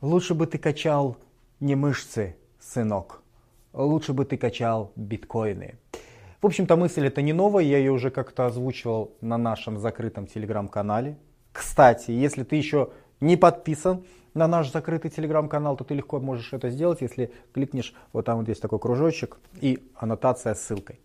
Лучше 0.00 0.34
бы 0.34 0.46
ты 0.46 0.58
качал 0.58 1.16
не 1.58 1.74
мышцы, 1.74 2.36
сынок. 2.60 3.20
Лучше 3.72 4.12
бы 4.12 4.24
ты 4.24 4.36
качал 4.36 4.92
биткоины. 4.94 5.74
В 6.40 6.46
общем-то, 6.46 6.76
мысль 6.76 7.08
это 7.08 7.20
не 7.20 7.32
новая, 7.32 7.64
я 7.64 7.78
ее 7.78 7.90
уже 7.90 8.10
как-то 8.10 8.46
озвучивал 8.46 9.10
на 9.20 9.38
нашем 9.38 9.76
закрытом 9.76 10.28
телеграм-канале. 10.28 11.18
Кстати, 11.50 12.12
если 12.12 12.44
ты 12.44 12.54
еще 12.54 12.90
не 13.20 13.36
подписан 13.36 14.04
на 14.34 14.46
наш 14.46 14.70
закрытый 14.70 15.10
телеграм-канал, 15.10 15.76
то 15.76 15.82
ты 15.82 15.94
легко 15.94 16.20
можешь 16.20 16.52
это 16.52 16.70
сделать, 16.70 17.00
если 17.00 17.32
кликнешь, 17.52 17.92
вот 18.12 18.24
там 18.24 18.38
вот 18.38 18.48
есть 18.48 18.62
такой 18.62 18.78
кружочек 18.78 19.38
и 19.60 19.82
аннотация 19.96 20.54
с 20.54 20.62
ссылкой. 20.62 21.00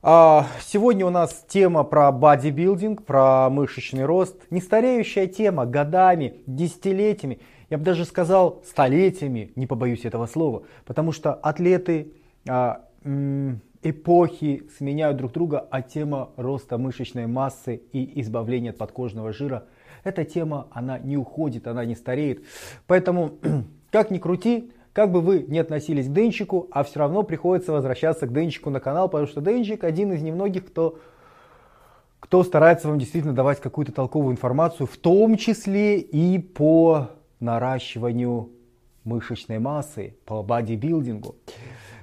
А, 0.00 0.46
сегодня 0.60 1.04
у 1.04 1.10
нас 1.10 1.44
тема 1.48 1.82
про 1.82 2.12
бодибилдинг, 2.12 3.02
про 3.04 3.50
мышечный 3.50 4.04
рост. 4.04 4.36
Не 4.50 4.60
стареющая 4.60 5.26
тема, 5.26 5.66
годами, 5.66 6.44
десятилетиями, 6.46 7.40
я 7.70 7.78
бы 7.78 7.84
даже 7.84 8.04
сказал 8.04 8.62
столетиями, 8.64 9.52
не 9.56 9.66
побоюсь 9.66 10.04
этого 10.04 10.26
слова, 10.26 10.62
потому 10.84 11.12
что 11.12 11.34
атлеты, 11.34 12.12
а, 12.48 12.84
эпохи 13.82 14.64
сменяют 14.76 15.16
друг 15.16 15.32
друга, 15.32 15.66
а 15.70 15.82
тема 15.82 16.30
роста 16.36 16.78
мышечной 16.78 17.26
массы 17.26 17.82
и 17.92 18.20
избавления 18.20 18.70
от 18.70 18.78
подкожного 18.78 19.32
жира, 19.32 19.64
эта 20.04 20.24
тема, 20.24 20.68
она 20.70 20.98
не 20.98 21.16
уходит, 21.16 21.66
она 21.66 21.84
не 21.84 21.94
стареет. 21.94 22.44
Поэтому, 22.86 23.32
как 23.90 24.10
ни 24.10 24.18
крути, 24.18 24.72
как 24.92 25.10
бы 25.10 25.20
вы 25.20 25.44
ни 25.48 25.58
относились 25.58 26.06
к 26.06 26.12
Денчику, 26.12 26.68
а 26.70 26.84
все 26.84 27.00
равно 27.00 27.22
приходится 27.22 27.72
возвращаться 27.72 28.26
к 28.26 28.32
Денчику 28.32 28.70
на 28.70 28.80
канал, 28.80 29.08
потому 29.08 29.26
что 29.26 29.40
Денчик 29.40 29.84
один 29.84 30.12
из 30.12 30.22
немногих, 30.22 30.66
кто, 30.66 30.98
кто 32.20 32.42
старается 32.44 32.88
вам 32.88 32.98
действительно 32.98 33.34
давать 33.34 33.60
какую-то 33.60 33.92
толковую 33.92 34.32
информацию, 34.32 34.86
в 34.86 34.96
том 34.96 35.36
числе 35.36 35.98
и 35.98 36.38
по 36.38 37.10
наращиванию 37.40 38.50
мышечной 39.04 39.58
массы, 39.58 40.16
по 40.24 40.42
бодибилдингу. 40.42 41.36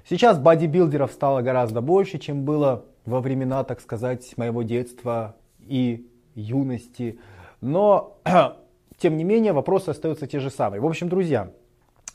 Сейчас 0.09 0.37
бодибилдеров 0.37 1.11
стало 1.11 1.41
гораздо 1.41 1.81
больше, 1.81 2.17
чем 2.17 2.43
было 2.43 2.85
во 3.05 3.19
времена, 3.19 3.63
так 3.63 3.81
сказать, 3.81 4.37
моего 4.37 4.63
детства 4.63 5.35
и 5.59 6.07
юности. 6.35 7.19
Но, 7.61 8.17
тем 8.97 9.17
не 9.17 9.23
менее, 9.23 9.53
вопросы 9.53 9.89
остаются 9.89 10.27
те 10.27 10.39
же 10.39 10.49
самые. 10.49 10.81
В 10.81 10.85
общем, 10.85 11.09
друзья, 11.09 11.51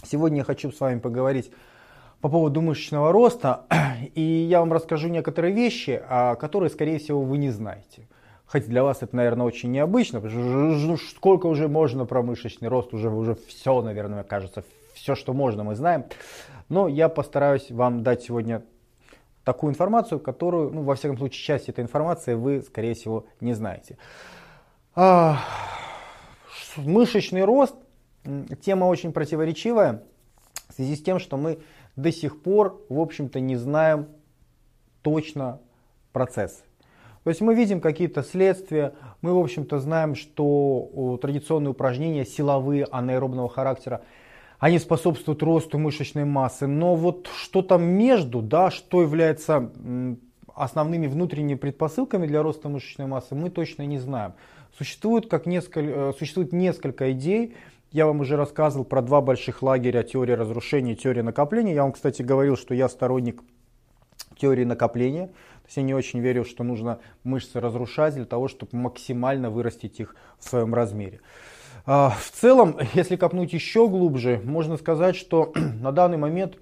Сегодня 0.05 0.38
я 0.38 0.44
хочу 0.44 0.70
с 0.70 0.78
вами 0.78 1.00
поговорить 1.00 1.50
по 2.20 2.28
поводу 2.28 2.60
мышечного 2.60 3.12
роста, 3.12 3.66
и 4.14 4.22
я 4.22 4.60
вам 4.60 4.72
расскажу 4.72 5.08
некоторые 5.08 5.53
вещи, 5.53 6.00
а, 6.08 6.36
которые, 6.36 6.70
скорее 6.70 6.98
всего, 6.98 7.22
вы 7.22 7.38
не 7.38 7.50
знаете. 7.50 8.08
Хотя 8.48 8.66
для 8.66 8.82
вас 8.82 9.02
это, 9.02 9.14
наверное, 9.14 9.46
очень 9.46 9.70
необычно, 9.70 10.20
сколько 10.96 11.46
уже 11.46 11.68
можно 11.68 12.06
про 12.06 12.22
мышечный 12.22 12.68
рост, 12.68 12.92
уже, 12.94 13.10
уже 13.10 13.36
все, 13.46 13.80
наверное, 13.82 14.24
кажется, 14.24 14.64
все, 14.94 15.14
что 15.14 15.32
можно, 15.32 15.64
мы 15.64 15.77
знаем. 15.77 16.04
Но 16.69 16.88
я 16.88 17.08
постараюсь 17.08 17.70
вам 17.70 18.02
дать 18.02 18.22
сегодня 18.22 18.64
такую 19.44 19.70
информацию, 19.70 20.19
которую, 20.19 20.72
ну, 20.72 20.82
во 20.82 20.94
всяком 20.94 21.19
случае, 21.19 21.42
часть 21.44 21.69
этой 21.69 21.84
информации 21.84 22.34
вы, 22.34 22.62
скорее 22.62 22.94
всего, 22.94 23.26
не 23.41 23.52
знаете. 23.52 23.98
А, 24.94 25.38
мышечный 26.76 27.44
рост– 27.44 27.76
Тема 28.60 28.84
очень 28.86 29.12
противоречивая 29.12 30.02
в 30.69 30.74
связи 30.74 30.96
с 30.96 31.02
тем, 31.02 31.19
что 31.19 31.36
мы 31.36 31.60
до 31.96 32.12
сих 32.12 32.42
пор, 32.42 32.84
в 32.88 33.00
общем-то, 33.00 33.41
не 33.41 33.56
знаем 33.56 34.08
точно 35.02 35.60
процесс. 36.12 36.62
То 37.29 37.31
есть 37.31 37.43
мы 37.43 37.55
видим 37.55 37.83
какие-то 37.83 38.23
следствия, 38.23 38.95
мы, 39.21 39.34
в 39.34 39.39
общем-то, 39.39 39.81
знаем, 39.81 40.15
что 40.15 41.19
традиционные 41.21 41.73
упражнения 41.73 42.25
силовые, 42.25 42.87
анаэробного 42.91 43.51
характера, 43.51 44.01
они 44.59 44.79
способствуют 44.79 45.43
росту 45.43 45.79
мышечной 45.79 46.25
массы. 46.25 46.67
Но 46.67 46.95
вот 46.95 47.29
что 47.37 47.61
там 47.61 47.83
между, 47.83 48.41
да, 48.41 48.71
что 48.71 49.03
является 49.03 49.71
основными 50.55 51.06
внутренними 51.06 51.59
предпосылками 51.59 52.27
для 52.27 52.43
роста 52.43 52.71
мышечной 52.71 53.06
массы, 53.06 53.34
мы 53.34 53.50
точно 53.50 53.83
не 53.83 53.99
знаем. 53.99 54.33
Существует, 54.78 55.28
как 55.28 55.44
несколько, 55.44 55.81
э, 55.81 56.12
существует 56.19 56.55
несколько 56.55 57.12
идей, 57.12 57.56
я 57.93 58.06
вам 58.06 58.21
уже 58.21 58.37
рассказывал 58.37 58.87
про 58.87 59.03
два 59.03 59.21
больших 59.21 59.62
лагеря 59.62 60.03
теории 60.03 60.33
разрушения 60.33 60.94
и 60.94 60.97
теории 60.97 61.21
накопления. 61.21 61.75
Я 61.75 61.83
вам, 61.83 61.93
кстати, 61.93 62.22
говорил, 62.22 62.56
что 62.56 62.72
я 62.72 62.88
сторонник 62.88 63.43
теории 64.38 64.65
накопления. 64.65 65.31
То 65.69 65.71
есть 65.71 65.77
я 65.77 65.83
не 65.83 65.93
очень 65.93 66.21
верю, 66.21 66.47
что 66.47 66.65
нужно 66.65 66.99
мышцы 67.25 67.61
разрушать 67.61 68.15
для 68.15 68.25
того, 68.25 68.49
чтобы 68.49 68.75
максимально 68.79 69.51
вырастить 69.51 70.01
их 70.01 70.17
в 70.39 70.49
своем 70.49 70.73
размере. 70.73 71.21
А, 71.84 72.09
в 72.09 72.31
целом, 72.31 72.79
если 72.95 73.17
копнуть 73.17 73.53
еще 73.53 73.87
глубже, 73.87 74.41
можно 74.43 74.79
сказать, 74.79 75.15
что 75.15 75.53
на 75.83 75.93
данный 75.93 76.17
момент 76.17 76.56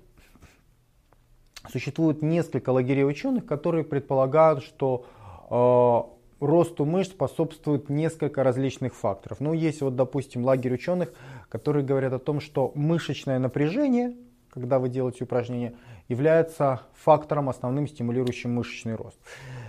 существует 1.71 2.21
несколько 2.21 2.71
лагерей 2.71 3.05
ученых, 3.05 3.47
которые 3.47 3.85
предполагают, 3.85 4.65
что 4.65 5.07
а, 5.51 6.09
росту 6.41 6.85
мышц 6.85 7.13
способствует 7.13 7.89
несколько 7.89 8.43
различных 8.43 8.97
факторов. 8.97 9.39
Ну, 9.39 9.53
есть 9.53 9.83
вот, 9.83 9.95
допустим, 9.95 10.45
лагерь 10.45 10.75
ученых, 10.75 11.13
которые 11.49 11.85
говорят 11.85 12.13
о 12.13 12.19
том, 12.19 12.41
что 12.41 12.73
мышечное 12.75 13.39
напряжение, 13.39 14.17
когда 14.51 14.81
вы 14.81 14.89
делаете 14.89 15.23
упражнение, 15.23 15.75
является 16.09 16.83
фактором 16.95 17.49
основным, 17.49 17.87
стимулирующим 17.87 18.55
мышечный 18.55 18.95
рост. 18.95 19.19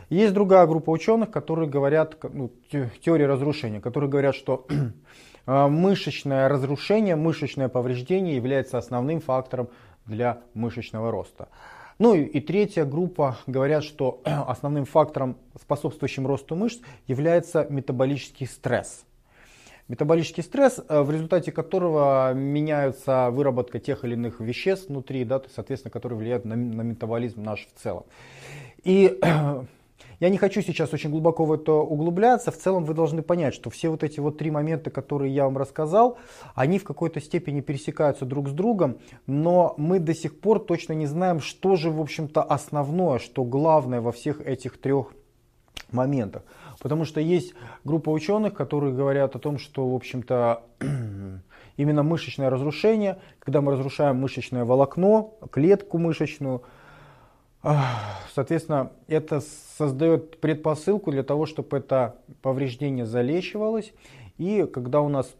Есть 0.09 0.33
другая 0.33 0.65
группа 0.67 0.89
ученых, 0.89 1.31
которые 1.31 1.69
говорят, 1.69 2.17
ну, 2.31 2.51
теория 3.03 3.27
разрушения, 3.27 3.81
которые 3.81 4.09
говорят, 4.09 4.35
что 4.35 4.65
а, 5.45 5.67
мышечное 5.69 6.47
разрушение, 6.47 7.15
мышечное 7.15 7.69
повреждение 7.69 8.35
является 8.35 8.77
основным 8.77 9.19
фактором 9.19 9.69
для 10.05 10.41
мышечного 10.53 11.11
роста. 11.11 11.49
Ну 11.99 12.13
и, 12.13 12.23
и 12.23 12.39
третья 12.39 12.85
группа 12.85 13.37
говорят, 13.47 13.83
что 13.83 14.21
основным 14.25 14.85
фактором, 14.85 15.37
способствующим 15.59 16.27
росту 16.27 16.55
мышц, 16.55 16.79
является 17.07 17.65
метаболический 17.69 18.47
стресс. 18.47 19.03
Метаболический 19.87 20.43
стресс, 20.43 20.81
э, 20.87 21.01
в 21.01 21.11
результате 21.11 21.51
которого 21.51 22.33
меняется 22.33 23.29
выработка 23.31 23.79
тех 23.79 24.03
или 24.03 24.13
иных 24.13 24.41
веществ 24.41 24.89
внутри, 24.89 25.23
да, 25.23 25.41
соответственно, 25.53 25.91
которые 25.91 26.19
влияют 26.19 26.45
на, 26.45 26.55
на 26.55 26.81
метаболизм 26.81 27.41
наш 27.41 27.67
в 27.73 27.81
целом. 27.81 28.03
И 28.83 29.19
Я 30.19 30.29
не 30.29 30.37
хочу 30.37 30.61
сейчас 30.61 30.93
очень 30.93 31.11
глубоко 31.11 31.45
в 31.45 31.51
это 31.51 31.73
углубляться. 31.73 32.51
В 32.51 32.57
целом 32.57 32.85
вы 32.85 32.95
должны 32.95 33.21
понять, 33.21 33.53
что 33.53 33.69
все 33.69 33.89
вот 33.89 34.03
эти 34.03 34.19
вот 34.19 34.39
три 34.39 34.49
момента, 34.49 34.89
которые 34.89 35.33
я 35.33 35.43
вам 35.43 35.57
рассказал, 35.57 36.17
они 36.55 36.79
в 36.79 36.83
какой-то 36.83 37.21
степени 37.21 37.61
пересекаются 37.61 38.25
друг 38.25 38.49
с 38.49 38.51
другом, 38.51 38.97
но 39.27 39.75
мы 39.77 39.99
до 39.99 40.15
сих 40.15 40.39
пор 40.39 40.59
точно 40.59 40.93
не 40.93 41.05
знаем, 41.05 41.39
что 41.39 41.75
же, 41.75 41.91
в 41.91 42.01
общем-то, 42.01 42.41
основное, 42.41 43.19
что 43.19 43.43
главное 43.43 44.01
во 44.01 44.11
всех 44.11 44.41
этих 44.41 44.81
трех 44.81 45.13
моментах. 45.91 46.43
Потому 46.79 47.05
что 47.05 47.19
есть 47.19 47.53
группа 47.83 48.09
ученых, 48.09 48.53
которые 48.53 48.93
говорят 48.93 49.35
о 49.35 49.39
том, 49.39 49.57
что, 49.57 49.89
в 49.89 49.95
общем-то, 49.95 50.63
именно 51.77 52.03
мышечное 52.03 52.49
разрушение, 52.49 53.19
когда 53.39 53.61
мы 53.61 53.73
разрушаем 53.73 54.17
мышечное 54.17 54.65
волокно, 54.65 55.35
клетку 55.51 55.97
мышечную, 55.97 56.61
Соответственно, 58.33 58.91
это 59.07 59.41
создает 59.77 60.39
предпосылку 60.39 61.11
для 61.11 61.23
того, 61.23 61.45
чтобы 61.45 61.77
это 61.77 62.15
повреждение 62.41 63.05
залечивалось. 63.05 63.93
И 64.37 64.65
когда 64.71 65.01
у 65.01 65.09
нас 65.09 65.35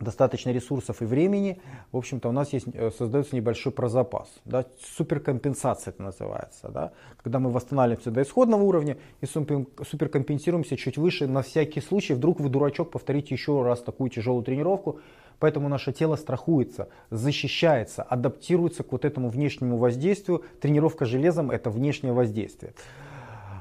достаточно 0.00 0.50
ресурсов 0.50 1.02
и 1.02 1.04
времени, 1.04 1.60
в 1.92 1.96
общем-то, 1.96 2.28
у 2.28 2.32
нас 2.32 2.52
есть, 2.52 2.66
э, 2.72 2.90
создается 2.90 3.34
небольшой 3.34 3.72
прозапас. 3.72 4.28
Да, 4.44 4.66
суперкомпенсация 4.96 5.92
это 5.92 6.02
называется. 6.02 6.68
Да, 6.68 6.92
когда 7.22 7.38
мы 7.38 7.50
восстанавливаемся 7.50 8.10
до 8.10 8.22
исходного 8.22 8.62
уровня 8.62 8.98
и 9.20 9.26
суперкомпенсируемся 9.26 10.76
чуть 10.76 10.98
выше 10.98 11.26
на 11.26 11.42
всякий 11.42 11.80
случай. 11.80 12.14
Вдруг 12.14 12.40
вы, 12.40 12.48
дурачок, 12.48 12.90
повторите 12.90 13.34
еще 13.34 13.62
раз 13.62 13.80
такую 13.80 14.10
тяжелую 14.10 14.44
тренировку, 14.44 15.00
Поэтому 15.38 15.68
наше 15.68 15.92
тело 15.92 16.16
страхуется, 16.16 16.88
защищается, 17.10 18.02
адаптируется 18.02 18.82
к 18.82 18.92
вот 18.92 19.04
этому 19.04 19.28
внешнему 19.28 19.76
воздействию. 19.76 20.42
Тренировка 20.60 21.04
железом– 21.04 21.50
это 21.52 21.68
внешнее 21.68 22.14
воздействие. 22.14 22.72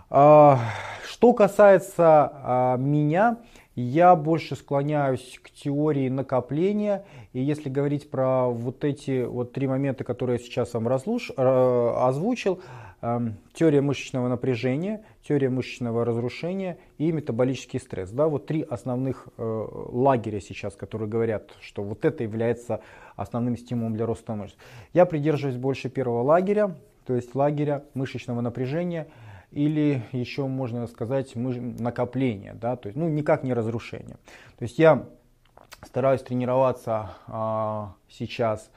А, 0.09 0.59
что 1.05 1.33
касается 1.33 2.31
а, 2.33 2.77
меня, 2.77 3.39
я 3.75 4.15
больше 4.15 4.55
склоняюсь 4.55 5.39
к 5.43 5.49
теории 5.49 6.09
накопления. 6.09 7.05
И 7.33 7.41
если 7.41 7.69
говорить 7.69 8.09
про 8.09 8.49
вот 8.49 8.83
эти 8.83 9.23
вот 9.23 9.53
три 9.53 9.67
момента, 9.67 10.03
которые 10.03 10.37
я 10.37 10.43
сейчас 10.43 10.73
вам 10.73 10.87
разлуш, 10.87 11.31
э, 11.35 11.93
озвучил, 11.97 12.61
Эм, 13.05 13.35
теория 13.53 13.81
мышечного 13.81 14.27
напряжения, 14.29 15.03
теория 15.21 15.49
мышечного 15.49 16.05
разрушения 16.05 16.79
и 16.97 17.11
метаболический 17.11 17.79
стресс. 17.79 18.09
Да, 18.09 18.27
вот 18.27 18.47
три 18.47 18.63
основных 18.63 19.27
э, 19.37 19.67
лагеря 19.91 20.39
сейчас, 20.39 20.75
которые 20.75 21.07
говорят, 21.07 21.51
что 21.61 21.83
вот 21.83 22.03
это 22.03 22.23
является 22.23 22.81
основным 23.15 23.57
стимулом 23.57 23.95
для 23.95 24.07
роста 24.07 24.33
мышц. 24.33 24.55
Я 24.93 25.05
придерживаюсь 25.05 25.57
больше 25.57 25.89
первого 25.89 26.23
лагеря, 26.23 26.77
то 27.05 27.13
есть 27.15 27.35
лагеря 27.35 27.83
мышечного 27.93 28.41
напряжения 28.41 29.07
или 29.55 30.03
еще 30.11 30.47
можно 30.47 30.85
сказать 30.85 31.33
накопления, 31.35 32.53
да, 32.53 32.75
то 32.75 32.87
есть 32.87 32.97
ну 32.97 33.07
никак 33.07 33.43
не 33.43 33.53
разрушение. 33.53 34.17
То 34.57 34.63
есть 34.63 34.77
я 34.77 35.07
стараюсь 35.81 36.21
тренироваться 36.21 37.11
а, 37.27 37.95
сейчас 38.09 38.69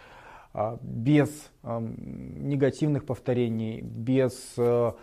а, 0.54 0.78
без 0.80 1.50
а, 1.64 1.80
негативных 1.80 3.06
повторений, 3.06 3.80
без 3.80 4.54
а, 4.56 4.94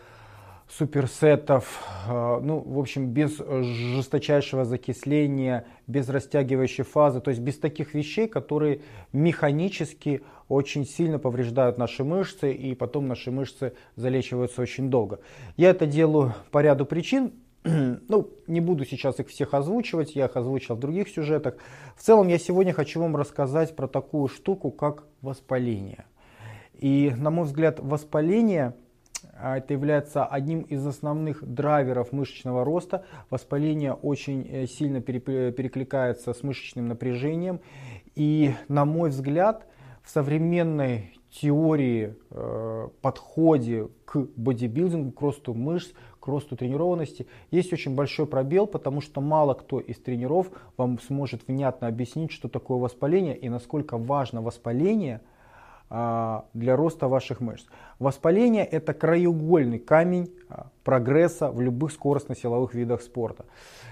суперсетов, 0.69 1.83
а, 2.07 2.39
ну, 2.39 2.59
в 2.59 2.79
общем, 2.79 3.07
без 3.07 3.37
жесточайшего 3.37 4.65
закисления, 4.65 5.65
без 5.87 6.09
растягивающей 6.09 6.83
фазы, 6.83 7.21
то 7.21 7.29
есть 7.29 7.41
без 7.41 7.57
таких 7.59 7.93
вещей, 7.93 8.27
которые 8.27 8.81
механически 9.13 10.23
очень 10.47 10.85
сильно 10.85 11.19
повреждают 11.19 11.77
наши 11.77 12.03
мышцы, 12.03 12.51
и 12.51 12.73
потом 12.73 13.07
наши 13.07 13.31
мышцы 13.31 13.73
залечиваются 13.95 14.61
очень 14.61 14.89
долго. 14.89 15.19
Я 15.55 15.69
это 15.69 15.85
делаю 15.85 16.33
по 16.51 16.61
ряду 16.61 16.85
причин, 16.85 17.33
ну, 17.63 18.29
не 18.47 18.59
буду 18.59 18.85
сейчас 18.85 19.19
их 19.19 19.29
всех 19.29 19.53
озвучивать, 19.53 20.15
я 20.15 20.25
их 20.25 20.35
озвучил 20.35 20.75
в 20.75 20.79
других 20.79 21.09
сюжетах. 21.09 21.55
В 21.95 22.01
целом 22.01 22.27
я 22.27 22.37
сегодня 22.37 22.73
хочу 22.73 22.99
вам 22.99 23.15
рассказать 23.15 23.75
про 23.75 23.87
такую 23.87 24.27
штуку, 24.27 24.71
как 24.71 25.05
воспаление. 25.21 26.05
И, 26.73 27.13
на 27.17 27.29
мой 27.29 27.45
взгляд, 27.45 27.79
воспаление 27.79 28.75
это 29.39 29.73
является 29.73 30.25
одним 30.25 30.61
из 30.61 30.85
основных 30.87 31.43
драйверов 31.43 32.11
мышечного 32.11 32.63
роста. 32.63 33.03
Воспаление 33.29 33.93
очень 33.93 34.47
э, 34.49 34.65
сильно 34.65 35.01
перекликается 35.01 36.33
с 36.33 36.41
мышечным 36.41 36.87
напряжением. 36.87 37.59
И, 38.15 38.53
на 38.69 38.85
мой 38.85 39.09
взгляд, 39.09 39.67
в 40.03 40.09
современной 40.09 41.19
теории, 41.29 42.15
э, 42.31 42.89
подходе 43.01 43.89
к 44.05 44.19
бодибилдингу, 44.37 45.11
к 45.11 45.21
росту 45.21 45.53
мышц, 45.53 45.91
к 46.19 46.27
росту 46.27 46.55
тренированности, 46.55 47.27
есть 47.51 47.73
очень 47.73 47.93
большой 47.93 48.25
пробел, 48.25 48.67
потому 48.67 49.01
что 49.01 49.19
мало 49.19 49.53
кто 49.53 49.79
из 49.81 49.97
тренеров 49.97 50.49
вам 50.77 50.97
сможет 50.99 51.47
внятно 51.47 51.87
объяснить, 51.87 52.31
что 52.31 52.47
такое 52.47 52.77
воспаление 52.77 53.37
и 53.37 53.49
насколько 53.49 53.97
важно 53.97 54.41
воспаление 54.41 55.21
э, 55.21 55.34
для 55.89 56.75
роста 56.75 57.07
ваших 57.07 57.41
мышц. 57.41 57.65
Воспаление 57.99 58.65
это 58.65 58.93
краеугольный 58.93 59.79
камень 59.79 60.33
э, 60.49 60.63
прогресса 60.83 61.51
в 61.51 61.61
любых 61.61 61.91
скоростно-силовых 61.91 62.73
видах 62.73 63.01
спорта. 63.01 63.45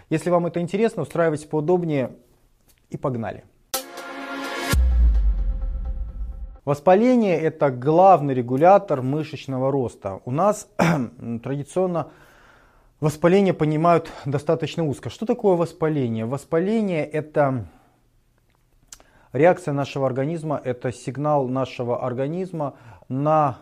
Если 0.09 0.29
вам 0.29 0.47
это 0.47 0.59
интересно, 0.59 1.03
устраивайтесь 1.03 1.45
поудобнее 1.45 2.11
и 2.89 2.97
погнали. 2.97 3.43
Воспаление– 6.65 7.39
это 7.41 7.69
главный 7.71 8.33
регулятор 8.33 9.01
мышечного 9.01 9.71
роста. 9.71 10.21
У 10.23 10.31
нас 10.31 10.69
традиционно 11.43 12.07
воспаление 13.01 13.53
понимают 13.53 14.09
достаточно 14.25 14.85
узко. 14.85 15.09
Что 15.09 15.25
такое 15.25 15.57
воспаление? 15.57 16.25
Воспаление– 16.25 17.05
это 17.19 17.65
реакция 19.33 19.74
нашего 19.74 20.06
организма, 20.06 20.62
это 20.63 20.91
сигнал 20.91 21.47
нашего 21.47 22.06
организма 22.06 22.75
на 23.09 23.57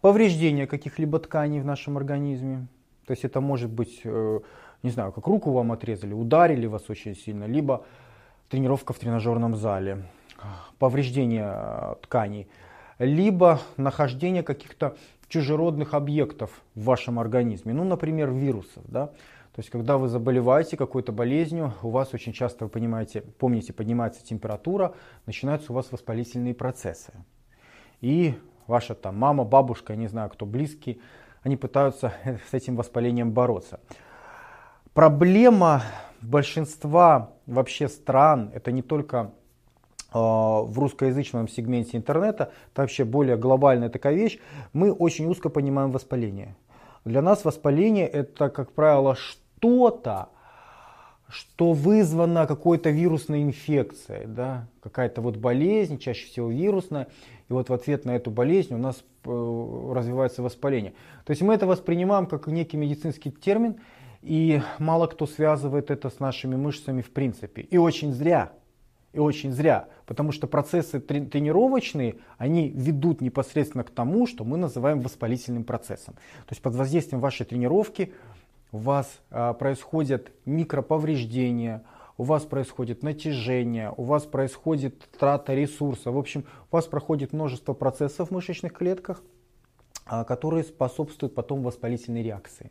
повреждение 0.00 0.66
каких-либо 0.66 1.18
тканей 1.18 1.60
в 1.60 1.64
нашем 1.64 1.96
организме. 1.96 2.68
То 3.06 3.12
есть 3.12 3.24
это 3.24 3.40
может 3.40 3.70
быть, 3.70 4.00
э, 4.04 4.40
не 4.82 4.90
знаю, 4.90 5.12
как 5.12 5.26
руку 5.26 5.50
вам 5.50 5.72
отрезали, 5.72 6.12
ударили 6.12 6.66
вас 6.66 6.88
очень 6.88 7.16
сильно, 7.16 7.44
либо 7.44 7.84
тренировка 8.48 8.92
в 8.92 8.98
тренажерном 8.98 9.56
зале 9.56 10.04
повреждения 10.78 11.52
э, 11.52 11.94
тканей, 12.02 12.46
либо 12.98 13.60
нахождение 13.76 14.42
каких-то 14.42 14.96
чужеродных 15.28 15.94
объектов 15.94 16.50
в 16.74 16.84
вашем 16.84 17.18
организме, 17.18 17.72
ну, 17.72 17.84
например, 17.84 18.30
вирусов. 18.30 18.82
Да? 18.86 19.10
То 19.52 19.60
есть, 19.60 19.70
когда 19.70 19.98
вы 19.98 20.08
заболеваете 20.08 20.76
какой-то 20.76 21.12
болезнью, 21.12 21.74
у 21.82 21.90
вас 21.90 22.14
очень 22.14 22.32
часто, 22.32 22.66
вы 22.66 22.70
понимаете, 22.70 23.22
помните, 23.22 23.72
поднимается 23.72 24.24
температура, 24.24 24.94
начинаются 25.26 25.72
у 25.72 25.74
вас 25.74 25.90
воспалительные 25.90 26.54
процессы. 26.54 27.12
И 28.00 28.34
ваша 28.66 28.94
там 28.94 29.16
мама, 29.16 29.44
бабушка, 29.44 29.96
не 29.96 30.06
знаю, 30.06 30.30
кто 30.30 30.46
близкий, 30.46 31.00
они 31.42 31.56
пытаются 31.56 32.12
с 32.50 32.54
этим 32.54 32.76
воспалением 32.76 33.32
бороться. 33.32 33.80
Проблема 34.94 35.82
большинства 36.20 37.32
вообще 37.46 37.88
стран, 37.88 38.50
это 38.54 38.70
не 38.72 38.82
только 38.82 39.32
а, 40.12 40.62
в 40.62 40.78
русскоязычном 40.78 41.48
сегменте 41.48 41.96
интернета, 41.96 42.52
это 42.72 42.82
вообще 42.82 43.04
более 43.04 43.36
глобальная 43.36 43.88
такая 43.88 44.14
вещь, 44.14 44.38
мы 44.72 44.92
очень 44.92 45.26
узко 45.26 45.48
понимаем 45.48 45.90
воспаление. 45.90 46.56
Для 47.04 47.22
нас 47.22 47.44
воспаление 47.44 48.06
это, 48.06 48.50
как 48.50 48.72
правило, 48.72 49.14
что-то, 49.14 50.28
что 51.28 51.72
вызвано 51.72 52.46
какой-то 52.46 52.90
вирусной 52.90 53.42
инфекцией, 53.42 54.26
да? 54.26 54.66
какая-то 54.82 55.20
вот 55.20 55.36
болезнь, 55.36 55.98
чаще 55.98 56.26
всего 56.26 56.48
вирусная, 56.48 57.08
и 57.48 57.52
вот 57.52 57.68
в 57.68 57.72
ответ 57.72 58.04
на 58.04 58.16
эту 58.16 58.30
болезнь 58.30 58.74
у 58.74 58.78
нас 58.78 59.02
э, 59.24 59.92
развивается 59.94 60.42
воспаление. 60.42 60.92
То 61.24 61.30
есть 61.30 61.42
мы 61.42 61.54
это 61.54 61.66
воспринимаем 61.66 62.26
как 62.26 62.48
некий 62.48 62.76
медицинский 62.76 63.30
термин, 63.30 63.76
и 64.22 64.60
мало 64.78 65.06
кто 65.06 65.26
связывает 65.26 65.90
это 65.90 66.10
с 66.10 66.18
нашими 66.20 66.56
мышцами 66.56 67.00
в 67.00 67.10
принципе. 67.10 67.62
И 67.62 67.78
очень 67.78 68.12
зря. 68.12 68.52
И 69.12 69.18
очень 69.18 69.52
зря, 69.52 69.88
потому 70.06 70.30
что 70.30 70.46
процессы 70.46 71.00
тренировочные, 71.00 72.16
они 72.38 72.68
ведут 72.68 73.20
непосредственно 73.20 73.82
к 73.82 73.90
тому, 73.90 74.28
что 74.28 74.44
мы 74.44 74.56
называем 74.56 75.00
воспалительным 75.00 75.64
процессом. 75.64 76.14
То 76.14 76.50
есть 76.50 76.62
под 76.62 76.76
воздействием 76.76 77.20
вашей 77.20 77.44
тренировки 77.44 78.12
у 78.70 78.78
вас 78.78 79.20
а, 79.30 79.52
происходят 79.52 80.30
микроповреждения, 80.46 81.82
у 82.18 82.22
вас 82.22 82.44
происходит 82.44 83.02
натяжение, 83.02 83.92
у 83.96 84.04
вас 84.04 84.26
происходит 84.26 85.10
трата 85.18 85.54
ресурса. 85.54 86.12
В 86.12 86.18
общем, 86.18 86.44
у 86.70 86.76
вас 86.76 86.86
проходит 86.86 87.32
множество 87.32 87.72
процессов 87.72 88.28
в 88.28 88.30
мышечных 88.32 88.72
клетках, 88.72 89.22
а, 90.06 90.22
которые 90.22 90.62
способствуют 90.62 91.34
потом 91.34 91.62
воспалительной 91.62 92.22
реакции. 92.22 92.70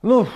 Ну, 0.00 0.26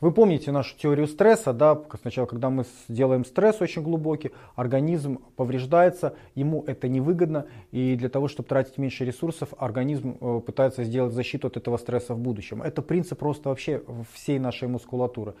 вы 0.00 0.12
помните 0.12 0.52
нашу 0.52 0.76
теорию 0.76 1.06
стресса, 1.06 1.52
да, 1.52 1.80
сначала, 2.00 2.26
когда 2.26 2.50
мы 2.50 2.64
делаем 2.88 3.24
стресс 3.24 3.60
очень 3.60 3.82
глубокий, 3.82 4.32
организм 4.54 5.18
повреждается, 5.36 6.14
ему 6.34 6.62
это 6.66 6.88
невыгодно, 6.88 7.46
и 7.72 7.96
для 7.96 8.08
того, 8.08 8.28
чтобы 8.28 8.48
тратить 8.48 8.78
меньше 8.78 9.04
ресурсов, 9.04 9.54
организм 9.58 10.18
э, 10.20 10.40
пытается 10.44 10.84
сделать 10.84 11.14
защиту 11.14 11.46
от 11.46 11.56
этого 11.56 11.78
стресса 11.78 12.14
в 12.14 12.18
будущем. 12.18 12.62
Это 12.62 12.82
принцип 12.82 13.18
просто 13.18 13.48
вообще 13.48 13.82
всей 14.12 14.38
нашей 14.38 14.68
мускулатуры. 14.68 15.34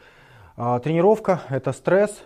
А, 0.56 0.78
тренировка– 0.80 1.42
это 1.50 1.72
стресс, 1.72 2.22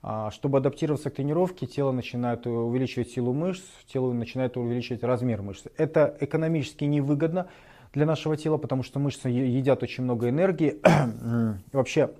а, 0.00 0.30
чтобы 0.30 0.58
адаптироваться 0.58 1.10
к 1.10 1.14
тренировке, 1.14 1.66
тело 1.66 1.90
начинает 1.90 2.46
увеличивать 2.46 3.10
силу 3.10 3.32
мышц, 3.32 3.64
тело 3.92 4.12
начинает 4.12 4.56
увеличивать 4.56 5.02
размер 5.02 5.42
мышц. 5.42 5.64
Это 5.76 6.16
экономически 6.20 6.84
невыгодно, 6.84 7.48
для 7.92 8.06
нашего 8.06 8.36
тела, 8.36 8.56
потому 8.56 8.82
что 8.82 8.98
мышцы 8.98 9.28
едят 9.28 9.82
очень 9.82 10.04
много 10.04 10.28
энергии. 10.28 10.80
Вообще, 11.72 12.10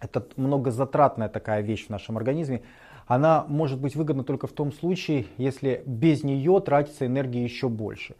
это 0.00 0.26
многозатратная 0.36 1.28
такая 1.28 1.60
вещь 1.60 1.86
в 1.86 1.90
нашем 1.90 2.16
организме. 2.16 2.62
Она 3.06 3.44
может 3.48 3.80
быть 3.80 3.96
выгодна 3.96 4.22
только 4.22 4.46
в 4.46 4.52
том 4.52 4.70
случае, 4.70 5.26
если 5.38 5.82
без 5.86 6.24
нее 6.24 6.60
тратится 6.60 7.06
энергии 7.06 7.42
еще 7.42 7.68
больше 7.68 8.16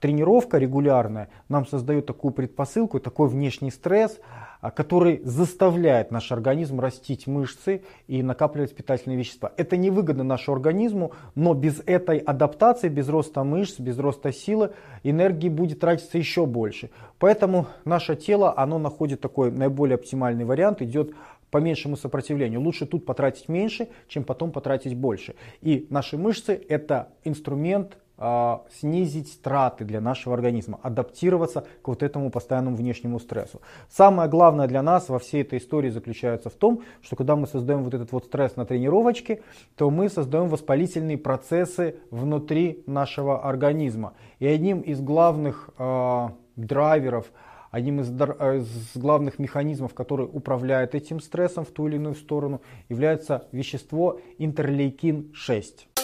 тренировка 0.00 0.58
регулярная 0.58 1.28
нам 1.48 1.66
создает 1.66 2.06
такую 2.06 2.32
предпосылку, 2.32 3.00
такой 3.00 3.28
внешний 3.28 3.70
стресс, 3.70 4.20
а, 4.60 4.70
который 4.70 5.20
заставляет 5.24 6.10
наш 6.10 6.32
организм 6.32 6.80
растить 6.80 7.26
мышцы 7.26 7.82
и 8.06 8.22
накапливать 8.22 8.74
питательные 8.74 9.18
вещества. 9.18 9.52
Это 9.56 9.76
невыгодно 9.76 10.24
нашему 10.24 10.56
организму, 10.56 11.12
но 11.34 11.54
без 11.54 11.80
этой 11.86 12.18
адаптации, 12.18 12.88
без 12.88 13.08
роста 13.08 13.44
мышц, 13.44 13.78
без 13.78 13.98
роста 13.98 14.32
силы, 14.32 14.72
энергии 15.02 15.48
будет 15.48 15.80
тратиться 15.80 16.18
еще 16.18 16.46
больше. 16.46 16.90
Поэтому 17.18 17.66
наше 17.84 18.16
тело, 18.16 18.52
оно 18.56 18.78
находит 18.78 19.20
такой 19.20 19.52
наиболее 19.52 19.94
оптимальный 19.94 20.44
вариант, 20.44 20.82
идет 20.82 21.12
по 21.50 21.58
меньшему 21.58 21.96
сопротивлению. 21.96 22.60
Лучше 22.60 22.86
тут 22.86 23.06
потратить 23.06 23.48
меньше, 23.48 23.88
чем 24.08 24.24
потом 24.24 24.50
потратить 24.52 24.94
больше. 24.94 25.34
И 25.60 25.86
наши 25.90 26.18
мышцы 26.18 26.60
это 26.68 27.08
инструмент 27.24 27.96
снизить 28.18 29.40
траты 29.42 29.84
для 29.84 30.00
нашего 30.00 30.34
организма, 30.34 30.80
адаптироваться 30.82 31.64
к 31.82 31.88
вот 31.88 32.02
этому 32.02 32.30
постоянному 32.30 32.76
внешнему 32.76 33.20
стрессу. 33.20 33.60
Самое 33.88 34.28
главное 34.28 34.66
для 34.66 34.82
нас 34.82 35.08
во 35.08 35.18
всей 35.18 35.42
этой 35.42 35.58
истории 35.58 35.90
заключается 35.90 36.50
в 36.50 36.54
том, 36.54 36.82
что 37.00 37.14
когда 37.14 37.36
мы 37.36 37.46
создаем 37.46 37.84
вот 37.84 37.94
этот 37.94 38.10
вот 38.12 38.24
стресс 38.24 38.56
на 38.56 38.66
тренировочке, 38.66 39.42
то 39.76 39.90
мы 39.90 40.08
создаем 40.08 40.48
воспалительные 40.48 41.16
процессы 41.16 41.96
внутри 42.10 42.82
нашего 42.86 43.44
организма. 43.48 44.14
И 44.40 44.46
одним 44.46 44.80
из 44.80 45.00
главных 45.00 45.70
э, 45.78 46.28
драйверов, 46.56 47.26
одним 47.70 48.00
из, 48.00 48.10
из 48.10 48.96
главных 48.96 49.38
механизмов, 49.38 49.94
который 49.94 50.26
управляет 50.26 50.94
этим 50.94 51.20
стрессом 51.20 51.64
в 51.64 51.68
ту 51.68 51.86
или 51.86 51.96
иную 51.96 52.14
сторону, 52.14 52.60
является 52.88 53.46
вещество 53.52 54.20
интерлейкин-6. 54.38 55.97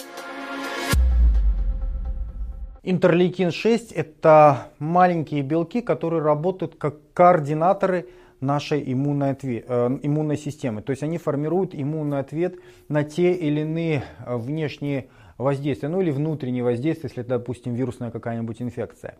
Интерлейкин-6 2.85 3.95
это 3.95 4.67
маленькие 4.77 5.41
белки, 5.41 5.81
которые 5.81 6.21
работают 6.21 6.75
как 6.75 6.97
координаторы 7.13 8.09
нашей 8.41 8.93
иммунной, 8.93 9.31
ответ, 9.31 9.65
э, 9.67 9.99
иммунной 10.03 10.37
системы. 10.37 10.83
То 10.83 10.91
есть 10.91 11.01
они 11.01 11.17
формируют 11.17 11.73
иммунный 11.73 12.19
ответ 12.19 12.59
на 12.87 13.03
те 13.03 13.33
или 13.33 13.61
иные 13.61 14.03
э, 14.23 14.37
внешние 14.37 15.07
воздействия, 15.39 15.89
ну 15.89 15.99
или 15.99 16.11
внутренние 16.11 16.63
воздействия, 16.63 17.09
если, 17.09 17.23
допустим, 17.23 17.73
вирусная 17.73 18.11
какая-нибудь 18.11 18.61
инфекция. 18.61 19.15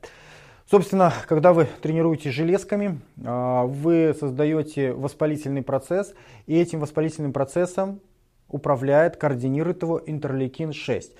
Собственно, 0.70 1.12
когда 1.28 1.52
вы 1.52 1.68
тренируете 1.82 2.30
железками, 2.30 3.00
э, 3.18 3.64
вы 3.66 4.16
создаете 4.20 4.94
воспалительный 4.94 5.64
процесс, 5.64 6.14
и 6.46 6.56
этим 6.56 6.82
воспалительным 6.82 7.34
процессом 7.34 8.00
управляет, 8.48 9.18
координирует 9.18 9.82
его 9.82 10.00
интерлейкин 10.06 10.72
6. 10.72 11.14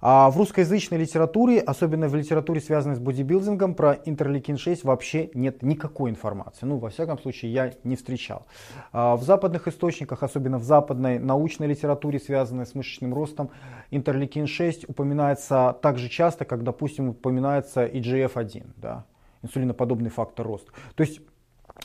А 0.00 0.30
в 0.30 0.36
русскоязычной 0.36 0.98
литературе, 0.98 1.60
особенно 1.60 2.08
в 2.08 2.14
литературе, 2.14 2.60
связанной 2.60 2.96
с 2.96 2.98
бодибилдингом, 2.98 3.74
про 3.74 3.94
интерлейкин-6 3.94 4.80
вообще 4.84 5.30
нет 5.34 5.62
никакой 5.62 6.10
информации. 6.10 6.66
Ну, 6.66 6.78
во 6.78 6.90
всяком 6.90 7.18
случае, 7.18 7.52
я 7.52 7.72
не 7.84 7.96
встречал. 7.96 8.46
А 8.92 9.16
в 9.16 9.22
западных 9.22 9.68
источниках, 9.68 10.22
особенно 10.22 10.58
в 10.58 10.64
западной 10.64 11.18
научной 11.18 11.66
литературе, 11.66 12.18
связанной 12.18 12.66
с 12.66 12.74
мышечным 12.74 13.14
ростом, 13.14 13.50
интерлейкин-6 13.90 14.84
упоминается 14.88 15.76
так 15.80 15.98
же 15.98 16.08
часто, 16.08 16.44
как, 16.44 16.62
допустим, 16.62 17.10
упоминается 17.10 17.86
IGF-1, 17.86 18.66
да, 18.76 19.04
инсулиноподобный 19.42 20.10
фактор 20.10 20.46
роста. 20.46 20.72
То 20.94 21.02
есть, 21.02 21.20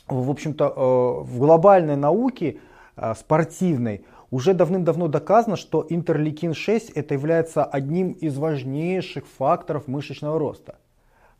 в 0.07 0.29
общем-то, 0.29 0.65
э, 0.65 1.23
в 1.23 1.39
глобальной 1.39 1.95
науке 1.95 2.57
э, 2.97 3.13
спортивной 3.15 4.05
уже 4.31 4.53
давным-давно 4.53 5.07
доказано, 5.07 5.57
что 5.57 5.85
интерлейкин-6 5.87 6.93
это 6.95 7.13
является 7.13 7.63
одним 7.63 8.13
из 8.13 8.37
важнейших 8.37 9.27
факторов 9.27 9.87
мышечного 9.87 10.39
роста. 10.39 10.79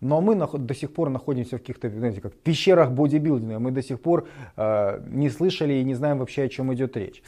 Но 0.01 0.19
мы 0.19 0.36
до 0.36 0.74
сих 0.74 0.93
пор 0.93 1.10
находимся 1.10 1.57
в 1.57 1.60
каких-то, 1.60 1.89
знаете, 1.89 2.21
как 2.21 2.33
пещерах 2.33 2.91
бодибилдинга. 2.91 3.60
Мы 3.60 3.71
до 3.71 3.83
сих 3.83 4.01
пор 4.01 4.27
э, 4.57 5.01
не 5.07 5.29
слышали 5.29 5.74
и 5.74 5.83
не 5.83 5.93
знаем 5.93 6.17
вообще, 6.17 6.43
о 6.43 6.50
чем 6.50 6.74
идет 6.74 6.98
речь. 6.98 7.24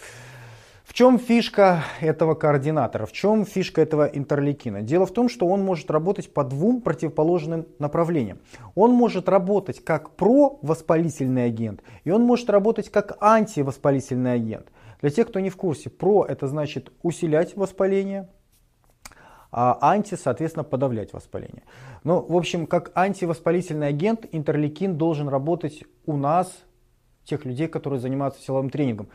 В 0.84 0.94
чем 0.94 1.18
фишка 1.18 1.84
этого 2.02 2.34
координатора? 2.34 3.06
В 3.06 3.14
чем 3.14 3.46
фишка 3.46 3.82
этого 3.82 4.06
интерлейкина? 4.06 4.82
Дело 4.82 5.06
в 5.06 5.12
том, 5.12 5.30
что 5.30 5.48
он 5.48 5.64
может 5.64 5.90
работать 5.90 6.34
по 6.34 6.44
двум 6.44 6.82
противоположным 6.82 7.68
направлениям. 7.80 8.40
Он 8.76 8.92
может 8.92 9.30
работать 9.30 9.84
как 9.84 10.12
провоспалительный 10.12 11.46
агент, 11.46 11.82
и 12.04 12.12
он 12.12 12.24
может 12.24 12.50
работать 12.50 12.90
как 12.90 13.18
антивоспалительный 13.22 14.34
агент. 14.34 14.68
Для 15.04 15.10
тех, 15.10 15.28
кто 15.28 15.42
не 15.42 15.50
в 15.50 15.58
курсе, 15.58 15.90
про 15.90 16.26
это 16.26 16.48
значит 16.48 16.94
усилять 17.02 17.58
воспаление, 17.58 18.30
а 19.52 19.78
анти, 19.82 20.16
соответственно, 20.16 20.64
подавлять 20.64 21.12
воспаление. 21.12 21.64
Ну, 22.06 22.22
в 22.22 22.38
общем, 22.38 22.66
как 22.66 22.94
антивоспалительный 22.96 23.90
агент 23.90 24.26
интерлейкин 24.32 24.98
должен 24.98 25.28
работать 25.28 25.84
у 26.06 26.16
нас, 26.16 26.58
тех 27.26 27.44
людей, 27.44 27.68
которые 27.68 28.00
занимаются 28.00 28.42
силовым 28.42 28.70
тренингом. 28.70 29.10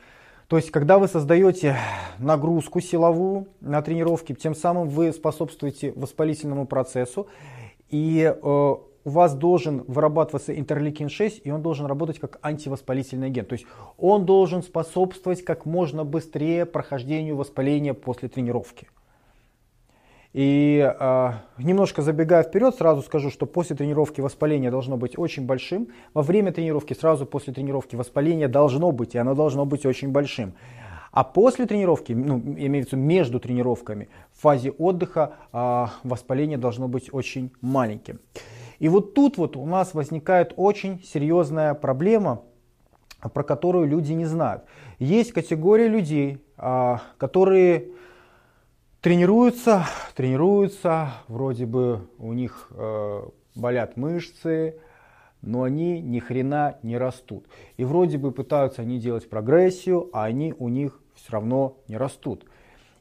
То 0.48 0.58
есть, 0.58 0.70
когда 0.70 0.98
вы 0.98 1.08
создаете 1.08 1.74
нагрузку 2.18 2.82
силовую 2.82 3.48
на 3.62 3.80
тренировке, 3.80 4.34
тем 4.34 4.54
самым 4.54 4.90
вы 4.90 5.10
способствуете 5.14 5.92
воспалительному 5.92 6.66
процессу, 6.66 7.28
и 7.88 8.30
э, 8.30 8.74
у 9.08 9.10
вас 9.10 9.34
должен 9.34 9.84
вырабатываться 9.88 10.52
интерлейкин-6, 10.52 11.40
и 11.42 11.50
он 11.50 11.62
должен 11.62 11.86
работать 11.86 12.18
как 12.18 12.38
антивоспалительный 12.42 13.28
агент. 13.28 13.48
То 13.48 13.54
есть 13.54 13.64
он 13.96 14.26
должен 14.26 14.62
способствовать 14.62 15.42
как 15.42 15.64
можно 15.64 16.04
быстрее 16.04 16.66
прохождению 16.66 17.34
воспаления 17.36 17.94
после 17.94 18.28
тренировки. 18.28 18.86
И 20.34 20.94
э, 21.00 21.30
немножко 21.56 22.02
забегая 22.02 22.42
вперед, 22.42 22.74
сразу 22.74 23.00
скажу, 23.00 23.30
что 23.30 23.46
после 23.46 23.76
тренировки 23.76 24.20
воспаление 24.20 24.70
должно 24.70 24.98
быть 24.98 25.18
очень 25.18 25.46
большим. 25.46 25.88
Во 26.12 26.20
время 26.20 26.52
тренировки, 26.52 26.92
сразу 26.92 27.24
после 27.24 27.54
тренировки 27.54 27.96
воспаление 27.96 28.46
должно 28.46 28.92
быть, 28.92 29.14
и 29.14 29.18
оно 29.18 29.34
должно 29.34 29.64
быть 29.64 29.86
очень 29.86 30.10
большим. 30.10 30.52
А 31.12 31.24
после 31.24 31.64
тренировки, 31.64 32.12
ну, 32.12 32.38
имеется 32.58 32.96
между 32.96 33.40
тренировками, 33.40 34.10
в 34.34 34.42
фазе 34.42 34.70
отдыха 34.70 35.32
э, 35.50 35.86
воспаление 36.04 36.58
должно 36.58 36.88
быть 36.88 37.08
очень 37.10 37.50
маленьким. 37.62 38.20
И 38.78 38.88
вот 38.88 39.14
тут 39.14 39.38
вот 39.38 39.56
у 39.56 39.66
нас 39.66 39.94
возникает 39.94 40.52
очень 40.56 41.02
серьезная 41.02 41.74
проблема, 41.74 42.42
про 43.34 43.42
которую 43.42 43.88
люди 43.88 44.12
не 44.12 44.24
знают. 44.24 44.64
Есть 44.98 45.32
категория 45.32 45.88
людей, 45.88 46.40
а, 46.56 47.02
которые 47.18 47.88
тренируются, 49.00 49.86
тренируются, 50.14 51.08
вроде 51.28 51.66
бы 51.66 52.08
у 52.18 52.32
них 52.32 52.68
э, 52.72 53.22
болят 53.54 53.96
мышцы, 53.96 54.76
но 55.40 55.62
они 55.62 56.00
ни 56.00 56.18
хрена 56.18 56.78
не 56.82 56.98
растут. 56.98 57.46
И 57.76 57.84
вроде 57.84 58.18
бы 58.18 58.32
пытаются 58.32 58.82
они 58.82 58.98
делать 58.98 59.28
прогрессию, 59.28 60.10
а 60.12 60.24
они 60.24 60.54
у 60.58 60.68
них 60.68 61.00
все 61.14 61.32
равно 61.32 61.78
не 61.86 61.96
растут. 61.96 62.44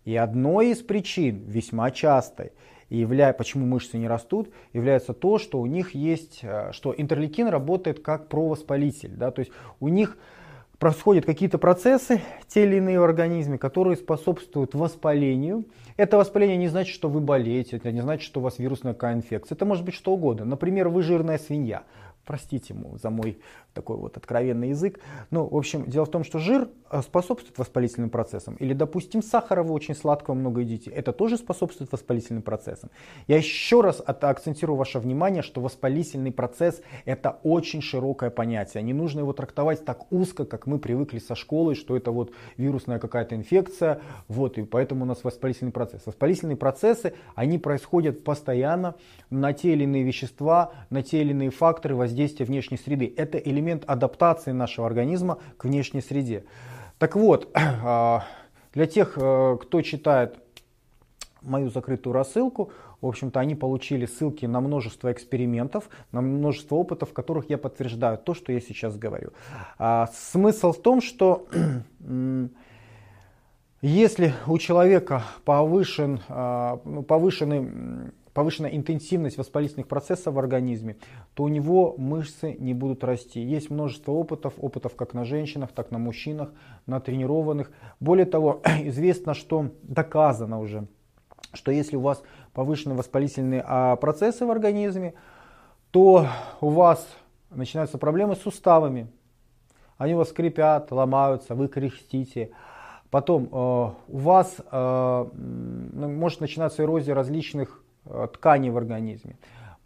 И 0.05 0.15
одной 0.15 0.69
из 0.69 0.81
причин, 0.81 1.43
весьма 1.47 1.91
частой, 1.91 2.51
и 2.89 2.97
явля... 2.97 3.33
почему 3.33 3.65
мышцы 3.65 3.97
не 3.97 4.07
растут, 4.07 4.49
является 4.73 5.13
то, 5.13 5.37
что 5.37 5.59
у 5.59 5.65
них 5.65 5.93
есть, 5.95 6.39
э, 6.41 6.71
что 6.71 6.93
интерлейкин 6.97 7.47
работает 7.47 7.99
как 7.99 8.27
провоспалитель. 8.27 9.11
Да? 9.15 9.31
То 9.31 9.39
есть 9.39 9.51
у 9.79 9.87
них 9.87 10.17
происходят 10.79 11.25
какие-то 11.25 11.57
процессы, 11.57 12.21
те 12.47 12.63
или 12.63 12.77
иные 12.77 12.99
в 12.99 13.03
организме, 13.03 13.57
которые 13.57 13.97
способствуют 13.97 14.75
воспалению. 14.75 15.65
Это 15.97 16.17
воспаление 16.17 16.57
не 16.57 16.67
значит, 16.67 16.93
что 16.93 17.09
вы 17.09 17.19
болеете, 17.19 17.77
это 17.77 17.91
не 17.91 18.01
значит, 18.01 18.23
что 18.23 18.39
у 18.39 18.43
вас 18.43 18.59
вирусная 18.59 18.93
какая 18.93 19.15
инфекция. 19.15 19.55
Это 19.55 19.65
может 19.65 19.83
быть 19.83 19.95
что 19.95 20.13
угодно. 20.13 20.45
Например, 20.45 20.89
вы 20.89 21.01
жирная 21.01 21.39
свинья. 21.39 21.83
Простите 22.27 22.73
ему 22.73 22.97
за 22.97 23.09
мой 23.09 23.39
такой 23.73 23.95
вот 23.95 24.17
откровенный 24.17 24.69
язык. 24.69 24.99
Ну, 25.31 25.47
в 25.47 25.55
общем, 25.55 25.85
дело 25.85 26.05
в 26.05 26.11
том, 26.11 26.25
что 26.25 26.39
жир 26.39 26.67
э, 26.89 27.01
способствует 27.01 27.57
воспалительным 27.57 28.09
процессам. 28.09 28.55
Или, 28.55 28.73
допустим, 28.73 29.23
сахара 29.23 29.63
вы 29.63 29.73
очень 29.73 29.95
сладкого 29.95 30.35
много 30.35 30.59
едите. 30.59 30.91
Это 30.91 31.13
тоже 31.13 31.37
способствует 31.37 31.89
воспалительным 31.89 32.41
процессам. 32.41 32.89
Я 33.27 33.37
еще 33.37 33.79
раз 33.79 34.03
акцентирую 34.05 34.75
ваше 34.75 34.99
внимание, 34.99 35.41
что 35.41 35.61
воспалительный 35.61 36.33
процесс 36.33 36.81
это 37.05 37.39
очень 37.43 37.81
широкое 37.81 38.29
понятие. 38.29 38.83
Не 38.83 38.93
нужно 38.93 39.21
его 39.21 39.31
трактовать 39.31 39.85
так 39.85 40.11
узко, 40.11 40.43
как 40.43 40.67
мы 40.67 40.79
привыкли 40.79 41.19
со 41.19 41.33
школы, 41.33 41.75
что 41.75 41.95
это 41.95 42.11
вот 42.11 42.33
вирусная 42.57 42.99
какая-то 42.99 43.35
инфекция, 43.35 44.01
вот, 44.27 44.57
и 44.57 44.63
поэтому 44.63 45.03
у 45.03 45.07
нас 45.07 45.23
воспалительный 45.23 45.71
процесс. 45.71 46.05
Воспалительные 46.05 46.57
процессы, 46.57 47.13
они 47.35 47.57
происходят 47.57 48.25
постоянно 48.25 48.95
на 49.29 49.53
те 49.53 49.71
или 49.71 49.85
иные 49.85 50.03
вещества, 50.03 50.73
на 50.89 51.01
те 51.03 51.21
или 51.21 51.31
иные 51.31 51.51
факторы 51.51 51.95
воздействия 51.95 52.16
внешней 52.43 52.77
среды. 52.77 53.13
Это 53.15 53.37
элемент 53.37 53.83
адаптации 53.85 54.51
нашего 54.51 54.87
организма 54.87 55.39
к 55.57 55.65
внешней 55.65 56.01
среде. 56.01 56.45
Так 56.97 57.15
вот, 57.15 57.49
а, 57.53 58.25
для 58.73 58.85
тех, 58.85 59.17
э, 59.17 59.57
кто 59.61 59.81
читает 59.81 60.37
мою 61.41 61.69
закрытую 61.69 62.13
рассылку, 62.13 62.71
в 63.01 63.05
общем-то, 63.05 63.39
они 63.39 63.55
получили 63.55 64.05
ссылки 64.05 64.45
на 64.45 64.59
множество 64.59 65.11
экспериментов, 65.11 65.89
на 66.11 66.21
множество 66.21 66.75
опытов, 66.75 67.11
в 67.11 67.13
которых 67.13 67.49
я 67.49 67.57
подтверждаю 67.57 68.17
то, 68.17 68.33
что 68.33 68.51
я 68.51 68.59
сейчас 68.59 68.97
говорю. 68.97 69.31
А, 69.77 70.07
смысл 70.13 70.71
в 70.71 70.81
том, 70.81 71.01
что 71.01 71.47
если 73.81 74.33
у 74.47 74.57
человека 74.57 75.23
повышен, 75.45 76.21
а, 76.27 76.77
повышенный 77.07 78.11
повышенная 78.37 78.69
интенсивность 78.69 79.39
воспалительных 79.39 79.87
процессов 79.87 80.35
в 80.35 80.37
организме, 80.37 80.97
то 81.33 81.41
у 81.41 81.47
него 81.47 81.95
мышцы 81.97 82.55
не 82.59 82.75
будут 82.75 83.03
расти. 83.03 83.41
Есть 83.41 83.71
множество 83.71 84.11
опытов, 84.11 84.53
опытов 84.57 84.95
как 84.95 85.15
на 85.15 85.25
женщинах, 85.25 85.71
так 85.71 85.89
на 85.89 85.97
мужчинах, 85.97 86.51
на 86.85 86.99
тренированных. 86.99 87.71
Более 87.99 88.27
того, 88.27 88.61
известно, 88.83 89.33
что 89.33 89.71
доказано 89.81 90.59
уже, 90.59 90.85
что 91.51 91.71
если 91.71 91.95
у 91.95 92.01
вас 92.01 92.21
повышенные 92.53 92.95
воспалительные 92.95 93.63
а, 93.65 93.95
процессы 93.95 94.45
в 94.45 94.51
организме, 94.51 95.15
то 95.89 96.27
у 96.61 96.69
вас 96.69 97.07
начинаются 97.49 97.97
проблемы 97.97 98.35
с 98.35 98.41
суставами. 98.41 99.07
Они 99.97 100.13
у 100.13 100.17
вас 100.17 100.29
скрипят, 100.29 100.91
ломаются, 100.91 101.55
вы 101.55 101.69
кряхтите. 101.69 102.51
Потом 103.09 103.45
э, 103.45 103.47
у 104.09 104.17
вас 104.17 104.57
э, 104.71 105.25
может 105.33 106.39
начинаться 106.39 106.83
эрозия 106.83 107.15
различных 107.15 107.81
тканей 108.33 108.69
в 108.69 108.77
организме. 108.77 109.35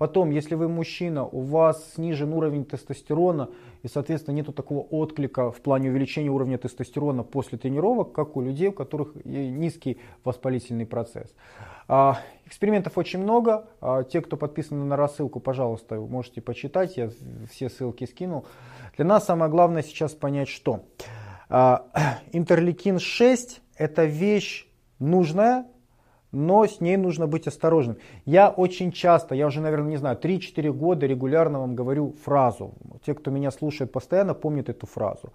Потом, 0.02 0.32
если 0.32 0.56
вы 0.56 0.68
мужчина, 0.68 1.26
у 1.26 1.42
вас 1.42 1.94
снижен 1.94 2.34
уровень 2.34 2.66
тестостерона 2.66 3.52
и, 3.84 3.88
соответственно, 3.88 4.34
нет 4.34 4.56
такого 4.56 4.80
отклика 4.80 5.52
в 5.52 5.62
плане 5.62 5.90
увеличения 5.90 6.32
уровня 6.32 6.58
тестостерона 6.58 7.22
после 7.22 7.60
тренировок, 7.60 8.12
как 8.12 8.36
у 8.36 8.42
людей, 8.42 8.70
у 8.70 8.74
которых 8.74 9.14
низкий 9.26 10.00
воспалительный 10.24 10.88
процесс. 10.88 11.36
А, 11.88 12.18
экспериментов 12.48 12.98
очень 12.98 13.20
много. 13.20 13.68
А, 13.80 14.04
те, 14.04 14.22
кто 14.22 14.38
подписаны 14.38 14.86
на 14.86 14.96
рассылку, 14.96 15.40
пожалуйста, 15.40 16.00
можете 16.00 16.42
почитать. 16.42 16.98
Я 16.98 17.12
все 17.52 17.70
ссылки 17.70 18.06
скинул. 18.06 18.48
Для 18.96 19.06
нас 19.06 19.26
самое 19.26 19.52
главное 19.52 19.84
сейчас 19.84 20.14
понять, 20.14 20.48
что 20.48 20.80
а, 21.48 21.86
интерлейкин 22.32 22.98
6 22.98 23.62
это 23.76 24.06
вещь 24.06 24.68
нужная, 24.98 25.66
но 26.32 26.66
с 26.66 26.82
ней 26.82 26.98
нужно 26.98 27.28
быть 27.28 27.48
осторожным. 27.48 27.98
Я 28.26 28.50
очень 28.50 28.92
часто, 28.92 29.36
я 29.36 29.48
уже, 29.48 29.62
наверное, 29.62 29.92
не 29.92 29.98
знаю, 29.98 30.18
3-4 30.18 30.72
года 30.72 31.06
регулярно 31.06 31.60
вам 31.60 31.76
говорю 31.76 32.16
фразу. 32.24 32.74
Те, 33.06 33.14
кто 33.14 33.32
меня 33.32 33.52
слушает 33.52 33.92
постоянно, 33.92 34.34
помнят 34.34 34.70
эту 34.70 34.88
фразу. 34.88 35.34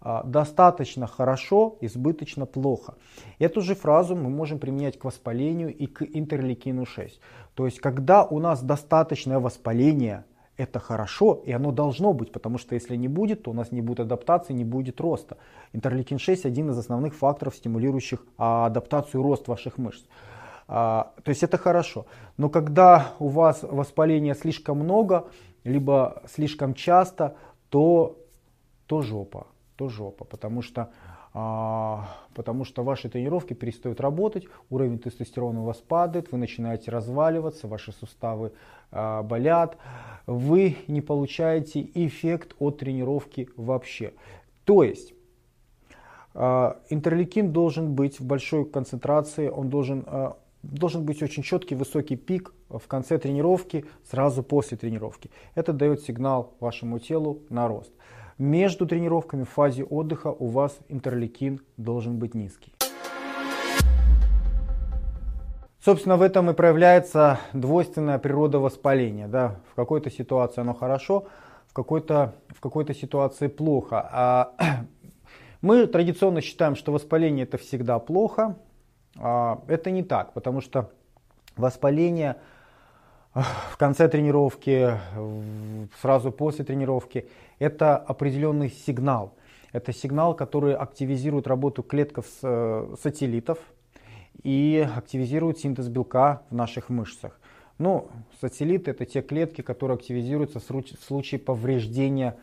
А, 0.00 0.22
достаточно 0.22 1.06
хорошо, 1.06 1.76
избыточно 1.80 2.46
плохо. 2.46 2.94
Эту 3.38 3.60
же 3.60 3.74
фразу 3.74 4.14
мы 4.14 4.30
можем 4.30 4.58
применять 4.58 4.98
к 4.98 5.04
воспалению 5.04 5.74
и 5.74 5.86
к 5.86 6.02
интерлейкину 6.02 6.86
6. 6.86 7.20
То 7.54 7.66
есть, 7.66 7.80
когда 7.80 8.24
у 8.24 8.38
нас 8.38 8.62
достаточное 8.62 9.40
воспаление, 9.40 10.24
это 10.56 10.80
хорошо, 10.80 11.40
и 11.46 11.52
оно 11.52 11.70
должно 11.70 12.12
быть, 12.12 12.32
потому 12.32 12.58
что 12.58 12.74
если 12.74 12.96
не 12.96 13.08
будет, 13.08 13.44
то 13.44 13.52
у 13.52 13.54
нас 13.54 13.70
не 13.70 13.80
будет 13.80 14.00
адаптации, 14.00 14.52
не 14.52 14.64
будет 14.64 15.00
роста. 15.00 15.36
Интерлейкин 15.72 16.18
6 16.18 16.46
один 16.46 16.70
из 16.70 16.78
основных 16.78 17.14
факторов, 17.14 17.54
стимулирующих 17.54 18.24
а, 18.36 18.66
адаптацию 18.66 19.20
и 19.20 19.24
рост 19.24 19.48
ваших 19.48 19.78
мышц. 19.78 20.04
А, 20.68 21.14
то 21.24 21.30
есть 21.30 21.42
это 21.42 21.56
хорошо. 21.56 22.06
Но 22.36 22.50
когда 22.50 23.14
у 23.18 23.28
вас 23.28 23.62
воспаления 23.62 24.34
слишком 24.34 24.78
много, 24.78 25.28
либо 25.64 26.22
слишком 26.28 26.74
часто, 26.74 27.36
то, 27.70 28.18
то 28.86 29.00
жопа, 29.00 29.46
то 29.76 29.88
жопа, 29.88 30.26
потому 30.26 30.60
что, 30.60 30.90
а, 31.32 32.08
потому 32.34 32.64
что 32.64 32.84
ваши 32.84 33.08
тренировки 33.08 33.54
перестают 33.54 34.00
работать, 34.00 34.44
уровень 34.68 34.98
тестостерона 34.98 35.62
у 35.62 35.64
вас 35.64 35.78
падает, 35.78 36.30
вы 36.32 36.38
начинаете 36.38 36.90
разваливаться, 36.90 37.66
ваши 37.66 37.92
суставы 37.92 38.52
а, 38.90 39.22
болят, 39.22 39.78
вы 40.26 40.76
не 40.86 41.00
получаете 41.00 41.88
эффект 41.94 42.54
от 42.58 42.78
тренировки 42.78 43.48
вообще. 43.56 44.12
То 44.64 44.82
есть 44.82 45.14
а, 46.34 46.78
интерлейкин 46.90 47.52
должен 47.52 47.94
быть 47.94 48.20
в 48.20 48.26
большой 48.26 48.66
концентрации, 48.66 49.48
он 49.48 49.70
должен 49.70 50.04
а, 50.06 50.36
должен 50.62 51.04
быть 51.04 51.22
очень 51.22 51.42
четкий 51.42 51.74
высокий 51.74 52.16
пик 52.16 52.52
в 52.68 52.86
конце 52.86 53.18
тренировки, 53.18 53.84
сразу 54.10 54.42
после 54.42 54.76
тренировки. 54.76 55.30
Это 55.54 55.72
дает 55.72 56.02
сигнал 56.02 56.54
вашему 56.60 56.98
телу 56.98 57.42
на 57.48 57.68
рост. 57.68 57.92
Между 58.38 58.86
тренировками 58.86 59.44
в 59.44 59.50
фазе 59.50 59.84
отдыха 59.84 60.28
у 60.28 60.46
вас 60.46 60.78
интерлейкин 60.88 61.60
должен 61.76 62.18
быть 62.18 62.34
низкий. 62.34 62.72
Собственно, 65.84 66.16
в 66.16 66.22
этом 66.22 66.50
и 66.50 66.54
проявляется 66.54 67.40
двойственная 67.52 68.18
природа 68.18 68.58
воспаления. 68.58 69.26
Да? 69.26 69.60
В 69.70 69.74
какой-то 69.74 70.10
ситуации 70.10 70.60
оно 70.60 70.74
хорошо, 70.74 71.28
в 71.66 71.72
какой-то, 71.72 72.34
в 72.48 72.60
какой-то 72.60 72.94
ситуации 72.94 73.46
плохо. 73.46 74.08
А 74.12 74.54
мы 75.62 75.86
традиционно 75.86 76.40
считаем, 76.40 76.76
что 76.76 76.92
воспаление 76.92 77.44
это 77.44 77.58
всегда 77.58 77.98
плохо, 77.98 78.56
это 79.20 79.90
не 79.90 80.02
так, 80.02 80.32
потому 80.32 80.60
что 80.60 80.90
воспаление 81.56 82.36
в 83.34 83.76
конце 83.76 84.08
тренировки, 84.08 84.92
сразу 86.00 86.32
после 86.32 86.64
тренировки, 86.64 87.28
это 87.58 87.96
определенный 87.96 88.70
сигнал. 88.70 89.34
Это 89.72 89.92
сигнал, 89.92 90.34
который 90.34 90.74
активизирует 90.74 91.46
работу 91.46 91.82
клетков 91.82 92.26
э, 92.42 92.94
сателлитов 93.02 93.58
и 94.42 94.88
активизирует 94.96 95.58
синтез 95.58 95.88
белка 95.88 96.42
в 96.48 96.54
наших 96.54 96.88
мышцах. 96.88 97.38
Ну, 97.76 98.08
сателлиты 98.40 98.92
это 98.92 99.04
те 99.04 99.20
клетки, 99.20 99.60
которые 99.60 99.96
активизируются 99.96 100.58
в 100.58 100.84
случае 101.06 101.38
повреждения 101.38 102.36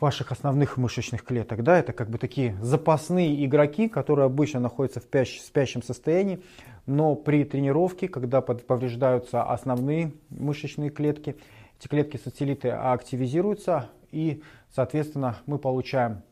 ваших 0.00 0.32
основных 0.32 0.76
мышечных 0.76 1.24
клеток. 1.24 1.62
Да, 1.62 1.78
это 1.78 1.92
как 1.92 2.10
бы 2.10 2.18
такие 2.18 2.56
запасные 2.60 3.44
игроки, 3.44 3.88
которые 3.88 4.26
обычно 4.26 4.60
находятся 4.60 5.00
в 5.00 5.04
спящем 5.04 5.82
состоянии, 5.82 6.42
но 6.86 7.14
при 7.14 7.44
тренировке, 7.44 8.08
когда 8.08 8.40
повреждаются 8.40 9.42
основные 9.42 10.12
мышечные 10.30 10.90
клетки, 10.90 11.36
эти 11.78 11.88
клетки-сателлиты 11.88 12.70
активизируются, 12.70 13.90
и, 14.10 14.42
соответственно, 14.74 15.38
мы 15.46 15.58
получаем 15.58 16.22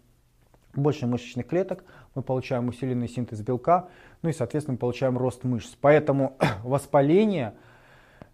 больше 0.75 1.07
мышечных 1.07 1.47
клеток, 1.47 1.85
мы 2.15 2.23
получаем 2.23 2.69
усиленный 2.69 3.09
синтез 3.09 3.41
белка, 3.41 3.89
ну 4.23 4.29
и, 4.29 4.33
соответственно, 4.33 4.77
получаем 4.77 5.19
рост 5.19 5.45
мышц. 5.45 5.77
Поэтому 5.81 6.37
воспаление– 6.65 7.55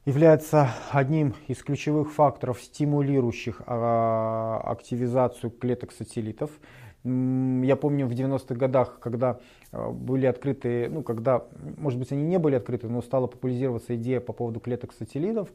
является 0.05 0.71
одним 0.91 1.35
из 1.49 1.63
ключевых 1.63 2.13
факторов, 2.13 2.61
стимулирующих 2.61 3.63
а, 3.67 4.61
активизацию 4.65 5.51
клеток 5.51 5.93
сателлитов. 5.93 6.51
Я 7.05 7.77
помню 7.77 8.07
в 8.07 8.13
90-х 8.13 8.55
годах, 8.55 8.99
когда 9.01 9.39
а, 9.73 9.91
были 9.91 10.27
открыты, 10.27 10.89
ну 10.89 11.03
когда, 11.03 11.45
может 11.77 11.99
быть, 11.99 12.11
они 12.13 12.23
не 12.23 12.39
были 12.39 12.55
открыты, 12.55 12.89
но 12.89 13.03
стала 13.03 13.27
популяризироваться 13.27 13.97
идея 13.97 14.21
по 14.21 14.33
поводу 14.33 14.61
клеток 14.61 14.93
сателлитов. 14.93 15.49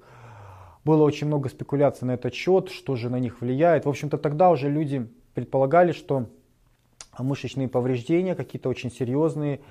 Было 0.86 1.04
очень 1.04 1.28
много 1.28 1.50
спекуляций 1.50 2.06
на 2.06 2.12
этот 2.12 2.34
счет, 2.34 2.70
что 2.70 2.96
же 2.96 3.10
на 3.10 3.18
них 3.18 3.42
влияет. 3.42 3.86
В 3.86 3.90
общем-то, 3.90 4.18
тогда 4.18 4.52
уже 4.52 4.70
люди 4.70 5.08
предполагали, 5.34 5.94
что 5.94 6.28
мышечные 7.18 7.68
повреждения 7.68 8.36
какие-то 8.36 8.70
очень 8.70 8.92
серьезные, 8.92 9.62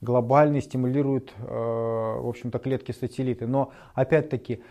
глобальный, 0.00 0.60
стимулирует, 0.60 1.32
э, 1.38 1.44
в 1.46 2.28
общем-то, 2.28 2.58
клетки-сателлиты. 2.58 3.46
Но, 3.46 3.72
опять-таки, 3.94 4.62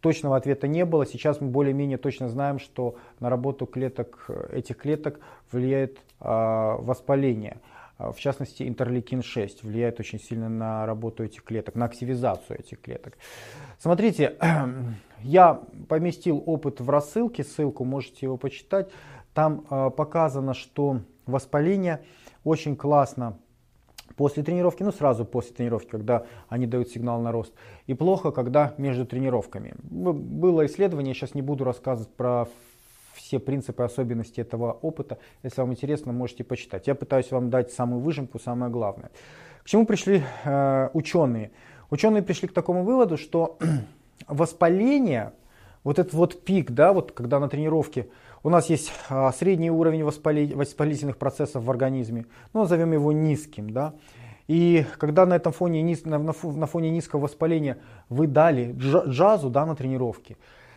точного 0.00 0.36
ответа 0.36 0.68
не 0.68 0.84
было. 0.84 1.06
Сейчас 1.06 1.40
мы 1.40 1.48
более-менее 1.48 1.98
точно 1.98 2.28
знаем, 2.28 2.58
что 2.58 2.96
на 3.20 3.30
работу 3.30 3.66
клеток, 3.66 4.30
этих 4.52 4.76
клеток 4.76 5.20
влияет 5.50 5.98
э, 6.20 6.28
воспаление. 6.78 7.58
В 7.98 8.14
частности, 8.18 8.62
интерлейкин-6 8.62 9.58
влияет 9.62 9.98
очень 9.98 10.20
сильно 10.20 10.48
на 10.48 10.86
работу 10.86 11.24
этих 11.24 11.42
клеток, 11.42 11.74
на 11.74 11.86
активизацию 11.86 12.60
этих 12.60 12.80
клеток. 12.80 13.18
Смотрите, 13.80 14.36
я 15.20 15.60
поместил 15.88 16.40
опыт 16.46 16.80
в 16.80 16.88
рассылке, 16.90 17.42
ссылку 17.42 17.84
можете 17.84 18.18
его 18.26 18.36
почитать. 18.36 18.88
Там 19.34 19.64
э, 19.68 19.90
показано, 19.90 20.54
что 20.54 21.00
воспаление 21.26 22.00
очень 22.44 22.76
классно 22.76 23.38
после 24.16 24.42
тренировки, 24.42 24.82
ну 24.82 24.92
сразу 24.92 25.24
после 25.24 25.54
тренировки, 25.54 25.88
когда 25.88 26.26
они 26.48 26.66
дают 26.66 26.88
сигнал 26.88 27.20
на 27.20 27.32
рост. 27.32 27.52
И 27.86 27.94
плохо, 27.94 28.30
когда 28.30 28.74
между 28.78 29.06
тренировками. 29.06 29.74
Было 29.82 30.66
исследование, 30.66 31.14
сейчас 31.14 31.34
не 31.34 31.42
буду 31.42 31.64
рассказывать 31.64 32.12
про 32.14 32.48
все 33.14 33.38
принципы, 33.38 33.82
особенности 33.82 34.40
этого 34.40 34.72
опыта. 34.72 35.18
Если 35.42 35.60
вам 35.60 35.72
интересно, 35.72 36.12
можете 36.12 36.44
почитать. 36.44 36.86
Я 36.86 36.94
пытаюсь 36.94 37.30
вам 37.30 37.50
дать 37.50 37.72
самую 37.72 38.00
выжимку, 38.00 38.38
самое 38.38 38.72
главное. 38.72 39.10
К 39.62 39.68
чему 39.68 39.84
пришли 39.84 40.22
э, 40.44 40.88
ученые? 40.94 41.50
Ученые 41.90 42.22
пришли 42.22 42.48
к 42.48 42.52
такому 42.52 42.84
выводу, 42.84 43.18
что 43.18 43.58
воспаление, 44.28 45.32
вот 45.88 45.98
этот 45.98 46.12
вот 46.12 46.44
пик, 46.44 46.72
да, 46.72 46.92
вот 46.92 47.12
когда 47.12 47.40
на 47.40 47.48
тренировке 47.48 48.10
у 48.42 48.50
нас 48.50 48.68
есть 48.68 48.92
а, 49.08 49.32
средний 49.32 49.70
уровень 49.70 50.04
воспалительных 50.04 51.16
процессов 51.16 51.64
в 51.64 51.70
организме, 51.70 52.26
ну, 52.52 52.60
назовем 52.60 52.92
его 52.92 53.10
низким. 53.10 53.70
Да? 53.70 53.94
И 54.48 54.84
когда 54.98 55.24
на 55.24 55.32
этом 55.32 55.54
фоне, 55.54 55.96
на, 56.04 56.66
фоне 56.66 56.90
низкого 56.90 57.20
воспаления 57.20 57.78
вы 58.10 58.26
дали 58.26 58.74
джазу 58.76 59.48
да, 59.48 59.64
на 59.64 59.74
тренировке, 59.74 60.36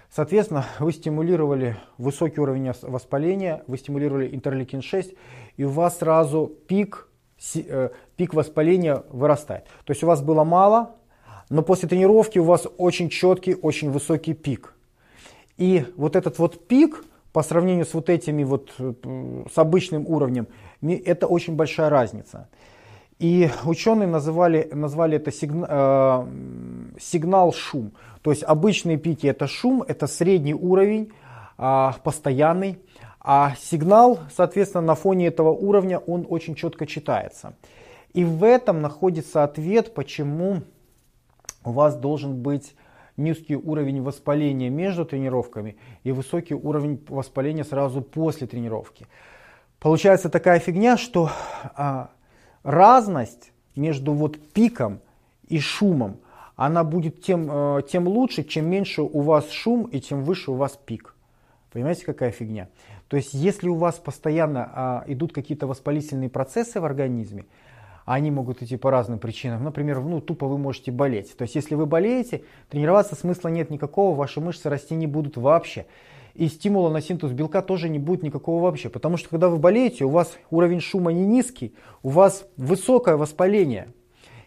соответственно, 0.10 0.64
вы 0.80 0.94
стимулировали 0.94 1.76
высокий 1.98 2.40
уровень 2.40 2.72
воспаления, 2.82 3.66
вы 3.68 3.80
стимулировали 3.80 4.34
интерлейкин-6, 4.34 5.18
и 5.58 5.66
у 5.66 5.72
вас 5.72 5.98
сразу 5.98 6.50
пик, 6.70 7.10
э, 7.54 7.90
пик 8.16 8.34
воспаления 8.34 9.04
вырастает. 9.10 9.66
То 9.84 9.92
есть 9.92 10.04
у 10.04 10.08
вас 10.08 10.22
было 10.22 10.46
мало, 10.46 10.96
но 11.50 11.64
после 11.64 11.90
тренировки 11.90 12.40
у 12.40 12.46
вас 12.46 12.66
очень 12.78 13.10
четкий, 13.10 13.56
очень 13.56 13.92
высокий 13.92 14.34
пик. 14.34 14.74
И 15.62 15.86
вот 15.96 16.16
этот 16.16 16.40
вот 16.40 16.68
пик, 16.68 17.06
по 17.32 17.44
сравнению 17.44 17.86
с 17.86 17.94
вот 17.94 18.10
этими 18.10 18.44
вот, 18.44 18.74
э, 18.80 18.94
с 19.54 19.56
обычным 19.60 20.08
уровнем, 20.08 20.48
это 20.82 21.28
очень 21.28 21.56
большая 21.56 21.92
разница. 21.92 22.50
И 23.20 23.48
ученые 23.64 24.08
называли, 24.08 24.68
назвали 24.74 25.18
это 25.18 25.32
сигна, 25.32 25.68
э, 25.70 26.98
сигнал 27.00 27.54
шум. 27.54 27.92
То 28.24 28.32
есть 28.32 28.42
обычные 28.42 28.98
пики 28.98 29.28
это 29.28 29.46
шум, 29.46 29.84
это 29.88 30.08
средний 30.08 30.56
уровень, 30.56 31.12
э, 31.60 31.92
постоянный. 32.04 32.80
А 33.20 33.54
сигнал, 33.60 34.18
соответственно, 34.36 34.82
на 34.82 34.96
фоне 34.96 35.28
этого 35.28 35.50
уровня 35.52 36.00
он 36.00 36.26
очень 36.28 36.56
четко 36.56 36.88
читается. 36.88 37.54
И 38.14 38.26
в 38.26 38.44
этом 38.44 38.82
находится 38.82 39.44
ответ, 39.44 39.94
почему 39.94 40.64
у 41.64 41.72
вас 41.72 41.96
должен 41.96 42.42
быть 42.42 42.74
низкий 43.18 43.56
уровень 43.56 44.02
воспаления 44.02 44.70
между 44.70 45.06
тренировками 45.06 45.78
и 46.04 46.12
высокий 46.12 46.56
уровень 46.56 47.04
воспаления 47.10 47.64
сразу 47.64 48.02
после 48.02 48.48
тренировки. 48.48 49.08
Получается 49.80 50.30
такая 50.30 50.60
фигня, 50.60 50.98
что 50.98 51.32
а, 51.76 52.12
разность 52.64 53.52
между 53.76 54.14
вот 54.14 54.40
пиком 54.54 55.00
и 55.48 55.60
шумом, 55.60 56.18
она 56.56 56.84
будет 56.84 57.24
тем, 57.24 57.50
э, 57.50 57.82
тем 57.90 58.08
лучше, 58.08 58.44
чем 58.44 58.70
меньше 58.70 59.02
у 59.02 59.22
вас 59.22 59.50
шум 59.50 59.86
и 59.86 60.00
тем 60.00 60.24
выше 60.24 60.52
у 60.52 60.56
вас 60.56 60.78
пик. 60.86 61.16
Понимаете, 61.72 62.06
какая 62.06 62.32
фигня? 62.32 62.68
То 63.08 63.18
есть, 63.18 63.34
если 63.34 63.68
у 63.68 63.76
вас 63.76 63.96
постоянно 63.96 64.72
а, 64.74 65.04
идут 65.08 65.34
какие-то 65.34 65.68
воспалительные 65.68 66.30
процессы 66.30 66.80
в 66.80 66.86
организме, 66.86 67.46
они 68.06 68.32
могут 68.32 68.62
идти 68.62 68.78
по 68.78 68.92
разным 68.92 69.20
причинам. 69.20 69.64
Например, 69.64 70.00
ну, 70.00 70.22
тупо 70.22 70.48
вы 70.48 70.58
можете 70.58 70.92
болеть. 70.92 71.36
То 71.36 71.44
есть, 71.44 71.56
если 71.56 71.76
вы 71.76 71.86
болеете, 71.86 72.44
тренироваться 72.70 73.16
смысла 73.16 73.50
нет 73.50 73.70
никакого, 73.70 74.16
ваши 74.16 74.42
мышцы 74.42 74.70
расти 74.70 74.96
не 74.96 75.08
будут 75.08 75.38
вообще. 75.38 75.86
И 76.34 76.48
стимула 76.48 76.90
на 76.90 77.02
синтез 77.02 77.32
белка 77.32 77.62
тоже 77.62 77.90
не 77.90 78.00
будет 78.00 78.24
никакого 78.24 78.64
вообще. 78.64 78.90
Потому 78.90 79.18
что, 79.18 79.30
когда 79.30 79.50
вы 79.50 79.58
болеете, 79.58 80.06
у 80.06 80.10
вас 80.10 80.38
уровень 80.50 80.80
шума 80.80 81.12
не 81.12 81.26
низкий, 81.26 81.76
у 82.04 82.10
вас 82.10 82.48
высокое 82.58 83.18
воспаление. 83.18 83.94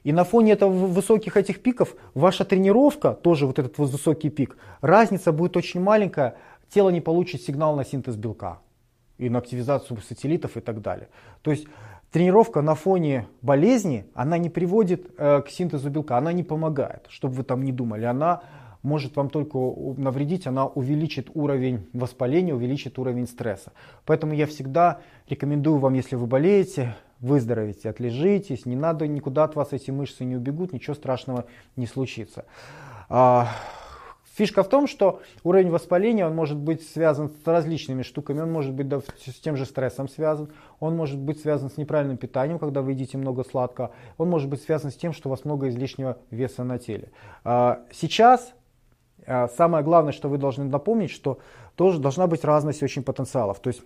И 0.02 0.12
на 0.12 0.24
фоне 0.24 0.52
этого 0.52 0.70
высоких 0.70 1.36
этих 1.36 1.62
пиков 1.62 1.94
ваша 2.12 2.44
тренировка, 2.44 3.12
тоже 3.12 3.46
вот 3.46 3.58
этот 3.58 3.78
высокий 3.78 4.28
пик, 4.28 4.56
разница 4.82 5.32
будет 5.32 5.56
очень 5.56 5.80
маленькая, 5.80 6.36
тело 6.68 6.90
не 6.90 7.00
получит 7.00 7.42
сигнал 7.42 7.74
на 7.74 7.84
синтез 7.84 8.16
белка 8.16 8.60
и 9.16 9.30
на 9.30 9.38
активизацию 9.38 9.98
сателлитов 10.00 10.56
и 10.56 10.60
так 10.60 10.82
далее. 10.82 11.08
То 11.42 11.50
есть 11.50 11.66
тренировка 12.14 12.62
на 12.62 12.76
фоне 12.76 13.26
болезни, 13.42 14.04
она 14.14 14.38
не 14.38 14.48
приводит 14.48 15.10
э, 15.18 15.42
к 15.42 15.48
синтезу 15.48 15.90
белка, 15.90 16.16
она 16.16 16.32
не 16.32 16.44
помогает, 16.44 17.06
чтобы 17.08 17.34
вы 17.34 17.42
там 17.42 17.64
не 17.64 17.72
думали. 17.72 18.04
Она 18.04 18.42
может 18.84 19.16
вам 19.16 19.28
только 19.30 19.58
навредить, 19.96 20.46
она 20.46 20.64
увеличит 20.64 21.28
уровень 21.34 21.88
воспаления, 21.92 22.54
увеличит 22.54 23.00
уровень 23.00 23.26
стресса. 23.26 23.72
Поэтому 24.06 24.32
я 24.32 24.46
всегда 24.46 25.00
рекомендую 25.28 25.78
вам, 25.78 25.94
если 25.94 26.14
вы 26.14 26.28
болеете, 26.28 26.94
выздоровите, 27.18 27.90
отлежитесь, 27.90 28.64
не 28.64 28.76
надо 28.76 29.08
никуда 29.08 29.42
от 29.42 29.56
вас 29.56 29.72
эти 29.72 29.90
мышцы 29.90 30.24
не 30.24 30.36
убегут, 30.36 30.72
ничего 30.72 30.94
страшного 30.94 31.46
не 31.74 31.88
случится. 31.88 32.44
Фишка 34.34 34.64
в 34.64 34.68
том, 34.68 34.88
что 34.88 35.20
уровень 35.44 35.70
воспаления 35.70 36.26
он 36.26 36.34
может 36.34 36.58
быть 36.58 36.82
связан 36.82 37.30
с 37.30 37.46
различными 37.46 38.02
штуками. 38.02 38.40
Он 38.40 38.50
может 38.50 38.72
быть 38.72 38.88
да, 38.88 39.00
с 39.00 39.34
тем 39.40 39.56
же 39.56 39.64
стрессом 39.64 40.08
связан. 40.08 40.48
Он 40.80 40.96
может 40.96 41.18
быть 41.18 41.40
связан 41.40 41.70
с 41.70 41.76
неправильным 41.76 42.16
питанием, 42.16 42.58
когда 42.58 42.82
вы 42.82 42.92
едите 42.92 43.16
много 43.16 43.44
сладкого. 43.44 43.92
Он 44.18 44.28
может 44.28 44.48
быть 44.48 44.60
связан 44.60 44.90
с 44.90 44.96
тем, 44.96 45.12
что 45.12 45.28
у 45.28 45.30
вас 45.30 45.44
много 45.44 45.68
излишнего 45.68 46.18
веса 46.32 46.64
на 46.64 46.78
теле. 46.80 47.12
А, 47.44 47.82
сейчас 47.92 48.54
а, 49.24 49.46
самое 49.48 49.84
главное, 49.84 50.12
что 50.12 50.28
вы 50.28 50.36
должны 50.36 50.64
напомнить, 50.64 51.10
что 51.10 51.38
тоже 51.76 52.00
должна 52.00 52.26
быть 52.26 52.44
разность 52.44 52.82
очень 52.82 53.04
потенциалов. 53.04 53.60
То 53.60 53.68
есть 53.68 53.82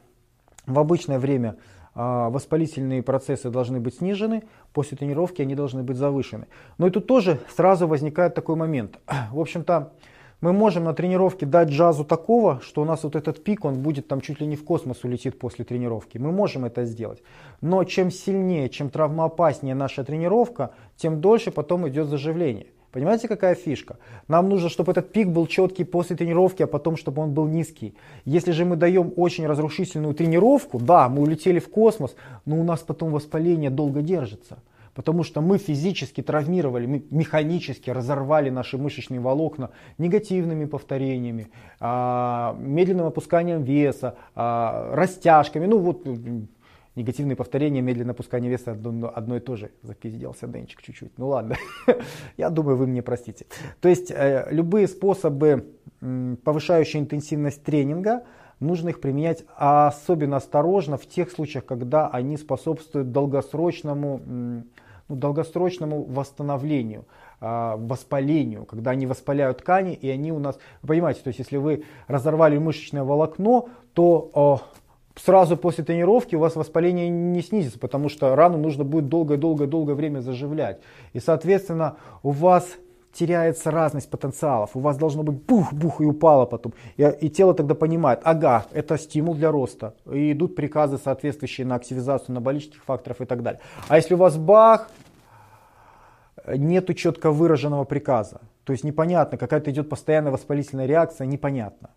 в 0.66 0.78
обычное 0.78 1.18
время 1.18 1.56
а, 1.94 2.30
воспалительные 2.30 3.02
процессы 3.02 3.50
должны 3.50 3.80
быть 3.80 3.96
снижены, 3.96 4.44
после 4.72 4.96
тренировки 4.96 5.42
они 5.42 5.54
должны 5.54 5.82
быть 5.82 5.98
завышены. 5.98 6.46
Но 6.78 6.87
и 6.87 6.90
тут 6.90 7.06
тоже 7.06 7.38
сразу 7.54 7.87
возникает 7.87 8.34
такой 8.34 8.56
момент. 8.56 8.98
В 9.30 9.40
общем-то, 9.40 9.92
мы 10.40 10.53
можем 10.53 10.85
на 10.85 10.94
тренировке 10.94 11.46
дать 11.46 11.68
джазу 11.68 12.05
такого, 12.05 12.61
что 12.61 12.83
у 12.83 12.85
нас 12.85 13.03
вот 13.03 13.16
этот 13.16 13.42
пик, 13.42 13.64
он 13.64 13.83
будет 13.83 14.07
там 14.07 14.20
чуть 14.20 14.40
ли 14.40 14.46
не 14.46 14.55
в 14.55 14.64
космос 14.64 15.03
улетит 15.03 15.38
после 15.38 15.64
тренировки. 15.64 16.18
Мы 16.18 16.31
можем 16.31 16.64
это 16.64 16.85
сделать. 16.85 17.22
Но 17.61 17.83
чем 17.83 18.12
сильнее, 18.12 18.68
чем 18.68 18.88
травмоопаснее 18.88 19.74
наша 19.74 20.05
тренировка, 20.05 20.70
тем 20.96 21.20
дольше 21.20 21.51
потом 21.51 21.88
идет 21.88 22.07
заживление. 22.07 22.66
Понимаете, 22.92 23.29
какая 23.29 23.55
фишка? 23.55 23.96
Нам 24.29 24.48
нужно, 24.48 24.68
чтобы 24.68 24.92
этот 24.92 25.12
пик 25.12 25.29
был 25.29 25.46
четкий 25.46 25.85
после 25.85 26.16
тренировки, 26.16 26.62
а 26.62 26.66
потом, 26.66 26.96
чтобы 26.96 27.20
он 27.20 27.35
был 27.35 27.46
низкий. 27.46 27.94
Если 28.24 28.53
же 28.53 28.64
мы 28.64 28.77
даем 28.77 29.12
очень 29.16 29.46
разрушительную 29.46 30.14
тренировку, 30.14 30.79
да, 30.79 31.09
мы 31.09 31.22
улетели 31.22 31.59
в 31.59 31.68
космос, 31.68 32.14
но 32.46 32.59
у 32.59 32.62
нас 32.62 32.81
потом 32.81 33.11
воспаление 33.11 33.70
долго 33.70 34.03
держится. 34.03 34.59
Потому 34.98 35.22
что 35.22 35.40
мы 35.40 35.58
физически 35.58 36.22
травмировали, 36.24 36.87
мы 36.87 37.04
механически 37.11 37.88
разорвали 37.88 38.50
наши 38.50 38.76
мышечные 38.78 39.20
волокна 39.20 39.70
негативными 39.96 40.64
повторениями, 40.64 41.52
а, 41.78 42.56
медленным 42.58 43.06
опусканием 43.06 43.62
веса, 43.62 44.16
а, 44.34 44.92
растяжками. 44.96 45.66
Ну 45.66 45.78
вот 45.78 46.04
негативные 46.96 47.37
повторения, 47.37 47.80
медленное 47.80 48.12
опускание 48.12 48.50
веса 48.50 48.72
одно, 48.72 49.12
одно 49.14 49.37
и 49.37 49.40
то 49.40 49.54
же. 49.54 49.70
Запизделся 49.82 50.48
Денчик 50.48 50.82
чуть-чуть. 50.82 51.16
Ну 51.16 51.28
ладно, 51.28 51.54
я 52.37 52.50
думаю, 52.50 52.76
вы 52.76 52.88
мне 52.88 53.00
простите. 53.00 53.46
То 53.80 53.88
есть 53.88 54.11
э, 54.11 54.48
любые 54.50 54.88
способы, 54.88 55.74
повышающие 56.42 57.00
интенсивность 57.00 57.62
тренинга, 57.62 58.24
нужно 58.58 58.88
их 58.88 59.00
применять 59.00 59.44
особенно 59.54 60.38
осторожно 60.38 60.96
в 60.96 61.06
тех 61.06 61.30
случаях, 61.30 61.64
когда 61.64 62.08
они 62.08 62.37
способствуют 62.37 63.12
долгосрочному 63.12 64.64
ну, 65.09 65.16
долгосрочному 65.16 66.05
восстановлению, 66.05 67.07
э, 67.40 67.75
воспалению, 67.79 68.64
когда 68.64 68.92
они 68.92 69.07
воспаляют 69.07 69.59
ткани, 69.59 69.94
и 69.94 70.09
они 70.09 70.33
у 70.33 70.38
нас, 70.38 70.59
вы 70.83 70.88
понимаете, 70.88 71.21
то 71.23 71.29
есть 71.29 71.38
если 71.38 71.57
вы 71.57 71.85
разорвали 72.07 72.59
мышечное 72.59 73.05
волокно, 73.05 73.68
то 73.94 74.62
э, 74.62 75.21
сразу 75.21 75.57
после 75.57 75.85
тренировки 75.85 76.37
у 76.37 76.40
вас 76.40 76.57
воспаление 76.57 77.09
не 77.09 77.42
снизится, 77.42 77.79
потому 77.79 78.09
что 78.09 78.35
рану 78.37 78.59
нужно 78.59 78.85
будет 78.85 79.09
долгое-долгое-долгое 79.09 79.94
время 79.94 80.21
заживлять. 80.21 80.81
И, 81.12 81.21
соответственно, 81.21 81.97
у 82.23 82.31
вас 82.31 82.66
теряется 83.12 83.71
разность 83.71 84.11
потенциалов. 84.11 84.71
У 84.75 84.81
вас 84.81 84.97
должно 84.97 85.23
быть 85.23 85.37
бух-бух 85.42 86.01
и 86.01 86.05
упало 86.05 86.47
потом. 86.47 86.73
И, 86.97 87.03
и 87.21 87.31
тело 87.31 87.55
тогда 87.55 87.75
понимает, 87.75 88.21
ага, 88.25 88.66
это 88.73 88.99
стимул 88.99 89.35
для 89.35 89.51
роста. 89.51 89.94
И 90.11 90.33
идут 90.33 90.55
приказы, 90.55 90.99
соответствующие 90.99 91.66
на 91.66 91.75
активизацию 91.77 92.35
анаболических 92.35 92.85
факторов 92.85 93.21
и 93.21 93.25
так 93.25 93.42
далее. 93.42 93.61
А 93.88 93.97
если 93.97 94.14
у 94.14 94.18
вас 94.18 94.37
бах, 94.37 94.88
нету 96.47 96.94
четко 96.94 97.31
выраженного 97.31 97.85
приказа. 97.85 98.40
То 98.64 98.73
есть 98.73 98.85
непонятно, 98.85 99.38
какая-то 99.38 99.71
идет 99.71 99.88
постоянная 99.88 100.33
воспалительная 100.33 100.87
реакция, 100.87 101.27
непонятно. 101.27 101.90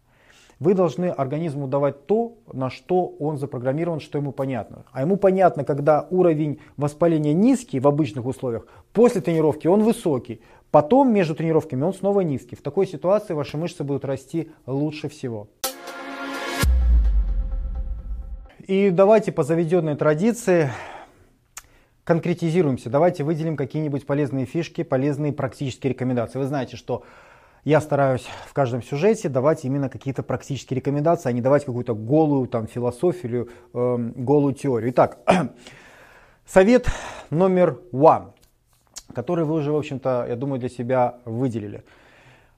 Вы 0.60 0.76
должны 0.76 1.06
организму 1.06 1.67
давать 1.67 2.06
то, 2.06 2.38
на 2.54 2.69
что 2.69 3.08
он 3.19 3.39
запрограммирован, 3.39 4.00
что 4.00 4.19
ему 4.19 4.32
понятно. 4.32 4.86
А 4.91 5.02
ему 5.02 5.17
понятно, 5.17 5.63
когда 5.63 6.06
уровень 6.12 6.60
воспаления 6.78 7.34
низкий 7.34 7.80
в 7.80 7.88
обычных 7.88 8.26
условиях, 8.26 8.67
после 8.93 9.21
тренировки 9.21 9.67
он 9.67 9.82
высокий, 9.82 10.39
потом 10.71 11.13
между 11.13 11.36
тренировками 11.36 11.84
он 11.84 11.93
снова 11.93 12.21
низкий. 12.21 12.55
В 12.55 12.62
такой 12.62 12.88
ситуации 12.88 13.34
ваши 13.34 13.57
мышцы 13.57 13.84
будут 13.84 14.05
расти 14.05 14.51
лучше 14.65 15.10
всего. 15.10 15.47
И 18.67 18.89
давайте 18.89 19.31
по 19.31 19.43
заведенной 19.43 19.95
традиции 19.95 20.71
конкретизируемся. 22.03 22.89
Давайте 22.89 23.23
выделим 23.23 23.55
какие-нибудь 23.55 24.05
полезные 24.05 24.45
фишки, 24.45 24.84
полезные 24.84 25.34
практические 25.34 25.93
рекомендации. 25.93 26.39
Вы 26.39 26.45
знаете, 26.45 26.77
что 26.77 27.03
я 27.63 27.79
стараюсь 27.79 28.27
в 28.47 28.53
каждом 28.53 28.81
сюжете 28.81 29.29
давать 29.29 29.65
именно 29.65 29.89
какие-то 29.89 30.23
практические 30.23 30.77
рекомендации, 30.77 31.29
а 31.29 31.31
не 31.31 31.41
давать 31.41 31.65
какую-то 31.65 31.93
голую 31.93 32.47
там, 32.47 32.67
философию, 32.67 33.49
э, 33.73 33.97
голую 34.15 34.53
теорию. 34.53 34.91
Итак, 34.91 35.19
совет 36.45 36.88
номер 37.29 37.79
one, 37.91 38.31
который 39.12 39.45
вы 39.45 39.56
уже, 39.56 39.71
в 39.71 39.78
общем-то, 39.78 40.26
я 40.28 40.36
думаю, 40.36 40.60
для 40.60 40.69
себя 40.69 41.15
выделили. 41.26 41.84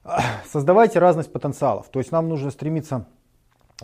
Создавайте 0.50 0.98
разность 0.98 1.32
потенциалов. 1.32 1.88
То 1.88 1.98
есть 1.98 2.12
нам 2.12 2.28
нужно 2.28 2.50
стремиться, 2.50 3.06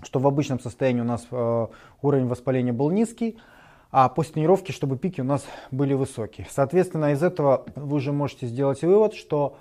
чтобы 0.02 0.24
в 0.24 0.28
обычном 0.28 0.60
состоянии 0.60 1.00
у 1.00 1.04
нас 1.04 1.26
э, 1.30 1.66
уровень 2.02 2.26
воспаления 2.26 2.72
был 2.72 2.90
низкий, 2.90 3.38
а 3.90 4.08
после 4.08 4.34
тренировки, 4.34 4.72
чтобы 4.72 4.96
пики 4.96 5.20
у 5.20 5.24
нас 5.24 5.44
были 5.70 5.94
высокие. 5.94 6.46
Соответственно, 6.50 7.12
из 7.12 7.22
этого 7.22 7.64
вы 7.74 7.96
уже 7.96 8.12
можете 8.12 8.46
сделать 8.46 8.82
вывод, 8.82 9.14
что 9.14 9.56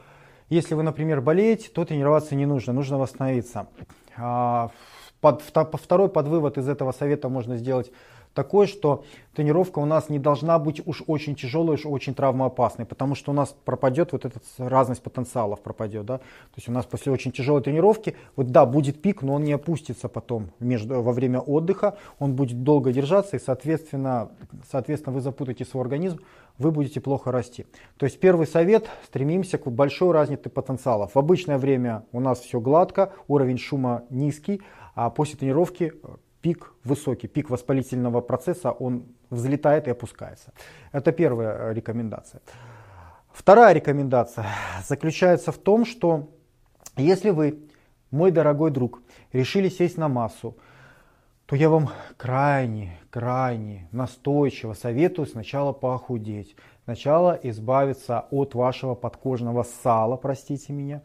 если 0.49 0.73
вы, 0.73 0.83
например, 0.83 1.21
болеете, 1.21 1.69
то 1.69 1.85
тренироваться 1.85 2.35
не 2.35 2.45
нужно, 2.45 2.73
нужно 2.73 2.97
восстановиться. 2.97 3.67
А, 4.17 4.69
под, 5.21 5.41
второй 5.41 6.09
подвывод 6.09 6.57
из 6.57 6.67
этого 6.67 6.91
совета 6.91 7.29
можно 7.29 7.57
сделать 7.57 7.91
такой, 8.33 8.67
что 8.67 9.03
тренировка 9.33 9.79
у 9.79 9.85
нас 9.85 10.09
не 10.09 10.19
должна 10.19 10.59
быть 10.59 10.85
уж 10.85 11.03
очень 11.07 11.35
тяжелой, 11.35 11.75
уж 11.75 11.85
очень 11.85 12.13
травмоопасной, 12.13 12.85
потому 12.85 13.15
что 13.15 13.31
у 13.31 13.33
нас 13.33 13.55
пропадет 13.65 14.11
вот 14.11 14.25
эта 14.25 14.39
разность 14.57 15.01
потенциалов 15.01 15.61
пропадет, 15.61 16.05
да, 16.05 16.17
то 16.17 16.55
есть 16.57 16.69
у 16.69 16.71
нас 16.71 16.85
после 16.85 17.11
очень 17.11 17.31
тяжелой 17.31 17.61
тренировки, 17.61 18.15
вот 18.35 18.47
да, 18.47 18.65
будет 18.65 19.01
пик, 19.01 19.21
но 19.21 19.35
он 19.35 19.43
не 19.43 19.53
опустится 19.53 20.09
потом 20.09 20.51
между, 20.59 21.01
во 21.01 21.11
время 21.11 21.39
отдыха, 21.39 21.97
он 22.19 22.35
будет 22.35 22.63
долго 22.63 22.91
держаться 22.91 23.37
и, 23.37 23.39
соответственно, 23.39 24.29
соответственно, 24.69 25.13
вы 25.13 25.21
запутаете 25.21 25.65
свой 25.65 25.83
организм, 25.83 26.19
вы 26.57 26.71
будете 26.71 26.99
плохо 26.99 27.31
расти. 27.31 27.65
То 27.97 28.05
есть 28.05 28.19
первый 28.19 28.45
совет, 28.45 28.87
стремимся 29.05 29.57
к 29.57 29.71
большой 29.71 30.11
разнице 30.11 30.49
потенциалов. 30.49 31.15
В 31.15 31.19
обычное 31.19 31.57
время 31.57 32.03
у 32.11 32.19
нас 32.19 32.39
все 32.39 32.59
гладко, 32.59 33.13
уровень 33.27 33.57
шума 33.57 34.03
низкий, 34.09 34.61
а 34.93 35.09
после 35.09 35.37
тренировки 35.37 35.93
пик 36.41 36.73
высокий, 36.83 37.27
пик 37.27 37.49
воспалительного 37.49 38.21
процесса, 38.21 38.71
он 38.71 39.05
взлетает 39.29 39.87
и 39.87 39.91
опускается. 39.91 40.53
Это 40.91 41.11
первая 41.11 41.71
рекомендация. 41.73 42.41
Вторая 43.31 43.73
рекомендация 43.73 44.47
заключается 44.87 45.51
в 45.51 45.57
том, 45.57 45.85
что 45.85 46.29
если 46.97 47.29
вы, 47.29 47.59
мой 48.11 48.31
дорогой 48.31 48.71
друг, 48.71 49.01
решили 49.31 49.69
сесть 49.69 49.97
на 49.97 50.07
массу, 50.07 50.57
то 51.45 51.55
я 51.55 51.69
вам 51.69 51.89
крайне, 52.17 52.99
крайне 53.09 53.87
настойчиво 53.91 54.73
советую 54.73 55.25
сначала 55.25 55.73
похудеть, 55.73 56.55
сначала 56.83 57.39
избавиться 57.41 58.27
от 58.29 58.53
вашего 58.53 58.93
подкожного 58.93 59.63
сала, 59.63 60.15
простите 60.15 60.73
меня, 60.73 61.01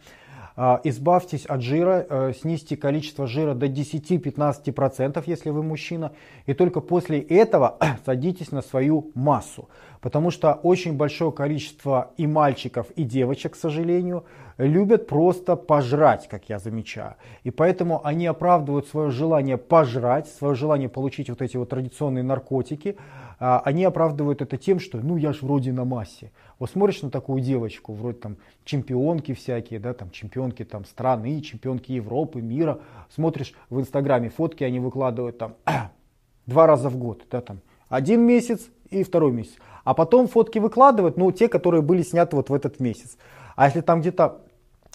избавьтесь 0.85 1.47
от 1.47 1.62
жира, 1.62 2.07
э, 2.09 2.33
снизьте 2.40 2.77
количество 2.77 3.27
жира 3.27 3.55
до 3.55 3.67
10-15%, 3.67 5.23
если 5.27 5.51
вы 5.51 5.62
мужчина. 5.62 6.12
И 6.47 6.55
только 6.55 6.81
после 6.81 7.21
этого 7.21 7.77
садитесь 8.07 8.53
на 8.53 8.62
свою 8.62 9.11
массу. 9.14 9.69
Потому 10.01 10.31
что 10.31 10.53
очень 10.53 10.97
большое 10.97 11.33
количество 11.33 12.12
и 12.17 12.27
мальчиков, 12.27 12.90
и 12.95 13.05
девочек, 13.05 13.55
к 13.55 13.57
сожалению, 13.57 14.25
любят 14.59 15.07
просто 15.07 15.57
пожрать, 15.57 16.29
как 16.29 16.49
я 16.49 16.59
замечаю. 16.59 17.14
И 17.43 17.51
поэтому 17.51 18.05
они 18.05 18.27
оправдывают 18.27 18.87
свое 18.87 19.11
желание 19.11 19.59
пожрать, 19.59 20.29
свое 20.29 20.55
желание 20.55 20.88
получить 20.88 21.29
вот 21.29 21.43
эти 21.43 21.57
вот 21.57 21.69
традиционные 21.69 22.23
наркотики. 22.23 22.97
А, 23.40 23.61
они 23.64 23.85
оправдывают 23.85 24.43
это 24.43 24.57
тем, 24.57 24.79
что 24.79 24.99
ну 24.99 25.17
я 25.17 25.33
ж 25.33 25.43
вроде 25.43 25.73
на 25.73 25.85
массе. 25.85 26.31
Вот 26.59 26.71
смотришь 26.71 27.03
на 27.03 27.11
такую 27.11 27.40
девочку, 27.40 27.93
вроде 27.93 28.19
там 28.19 28.37
чемпионки 28.64 29.35
всякие, 29.35 29.81
да, 29.81 29.93
там 29.93 30.11
чемпионки 30.11 30.64
там 30.64 30.85
страны, 30.85 31.40
чемпионки 31.40 31.93
Европы, 31.93 32.40
мира. 32.40 32.81
Смотришь 33.11 33.55
в 33.71 33.81
Инстаграме 33.81 34.29
фотки, 34.29 34.64
они 34.64 34.79
выкладывают 34.79 35.38
там 35.38 35.55
два 36.47 36.67
раза 36.67 36.88
в 36.88 36.97
год, 36.97 37.23
да, 37.31 37.40
там 37.40 37.61
один 37.88 38.23
месяц 38.23 38.69
и 38.90 39.03
второй 39.03 39.33
месяц. 39.33 39.55
А 39.85 39.95
потом 39.95 40.29
фотки 40.29 40.59
выкладывают, 40.59 41.17
ну, 41.17 41.31
те, 41.31 41.49
которые 41.49 41.83
были 41.83 42.03
сняты 42.03 42.37
вот 42.37 42.49
в 42.49 42.55
этот 42.55 42.81
месяц. 42.81 43.19
А 43.57 43.67
если 43.67 43.81
там 43.81 44.01
где-то 44.01 44.40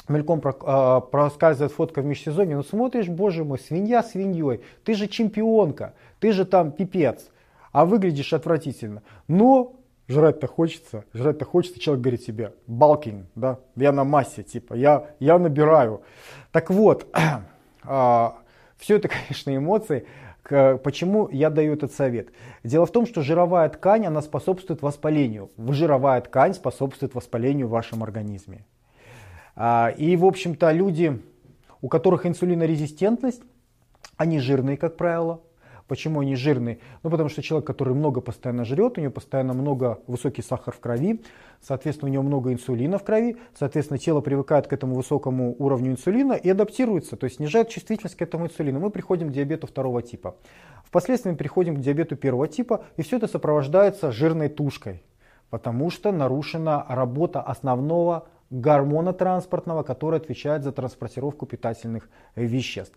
мельком 0.08 0.42
а, 0.44 1.02
проскальзывает 1.02 1.72
фотка 1.72 2.02
в 2.02 2.06
межсезонье, 2.06 2.58
ну 2.58 2.64
смотришь, 2.64 3.08
боже 3.08 3.44
мой, 3.44 3.60
свинья 3.60 4.04
свиньей, 4.04 4.62
ты 4.84 4.96
же 4.96 5.08
чемпионка, 5.08 5.94
ты 6.20 6.32
же 6.32 6.46
там 6.46 6.72
пипец, 6.72 7.30
а 7.72 7.86
выглядишь 7.86 8.34
отвратительно. 8.34 9.04
Но 9.28 9.76
жрать-то 10.08 10.48
хочется, 10.48 11.06
жрать-то 11.14 11.46
хочется, 11.46 11.80
человек 11.80 12.04
говорит 12.04 12.24
себе, 12.24 12.54
балкинг, 12.68 13.28
да, 13.36 13.60
я 13.76 13.92
на 13.92 14.04
массе, 14.04 14.44
типа, 14.44 14.74
я, 14.74 15.08
я 15.20 15.38
набираю. 15.38 16.02
Так 16.52 16.70
вот, 16.72 17.08
а, 17.84 18.38
все 18.78 18.98
это, 18.98 19.08
конечно, 19.28 19.56
эмоции, 19.56 20.06
Почему 20.50 21.30
я 21.32 21.50
даю 21.50 21.74
этот 21.74 21.94
совет? 21.94 22.30
Дело 22.64 22.86
в 22.86 22.92
том, 22.92 23.06
что 23.06 23.22
жировая 23.22 23.70
ткань, 23.70 24.06
она 24.06 24.22
способствует 24.22 24.82
воспалению. 24.82 25.52
Жировая 25.58 26.22
ткань 26.22 26.54
способствует 26.54 27.16
воспалению 27.16 27.68
в 27.68 27.72
вашем 27.72 28.04
организме. 28.04 28.66
А, 29.56 29.94
и, 29.98 30.16
в 30.16 30.26
общем-то, 30.26 30.72
люди, 30.72 31.22
у 31.82 31.88
которых 31.88 32.26
инсулинорезистентность, 32.26 33.44
они 34.18 34.40
жирные, 34.40 34.78
как 34.78 34.98
правило, 34.98 35.42
Почему 35.90 36.20
они 36.20 36.36
жирные? 36.36 36.78
Ну, 37.02 37.10
потому 37.10 37.30
что 37.30 37.42
человек, 37.42 37.66
который 37.66 37.96
много 37.96 38.22
постоянно 38.22 38.64
жрет, 38.64 39.00
у 39.00 39.02
него 39.02 39.12
постоянно 39.12 39.54
много 39.54 40.00
высокий 40.06 40.44
сахар 40.44 40.72
в 40.72 40.80
крови, 40.80 41.24
соответственно, 41.62 42.12
у 42.12 42.14
него 42.14 42.22
много 42.22 42.54
инсулина 42.54 43.00
в 43.00 43.04
крови, 43.04 43.38
соответственно, 43.58 43.98
тело 43.98 44.22
привыкает 44.22 44.68
к 44.68 44.74
этому 44.74 44.94
высокому 44.94 45.56
уровню 45.58 45.92
инсулина 45.94 46.34
и 46.34 46.48
адаптируется, 46.48 47.18
то 47.18 47.24
есть 47.24 47.38
снижает 47.38 47.70
чувствительность 47.70 48.16
к 48.16 48.22
этому 48.22 48.46
инсулину. 48.46 48.80
Мы 48.80 48.92
приходим 48.92 49.30
к 49.30 49.32
диабету 49.32 49.66
второго 49.66 50.04
типа. 50.04 50.36
Впоследствии 50.86 51.32
мы 51.32 51.38
переходим 51.38 51.76
к 51.76 51.80
диабету 51.80 52.16
первого 52.16 52.48
типа, 52.48 52.86
и 52.96 53.02
все 53.02 53.18
это 53.18 53.28
сопровождается 53.28 54.12
жирной 54.12 54.50
тушкой, 54.50 55.02
потому 55.50 55.90
что 55.90 56.12
нарушена 56.12 56.86
работа 56.88 57.42
основного 57.42 58.28
гормона 58.52 59.14
транспортного, 59.14 59.82
который 59.82 60.20
отвечает 60.20 60.64
за 60.64 60.72
транспортировку 60.72 61.48
питательных 61.48 62.10
веществ. 62.36 62.96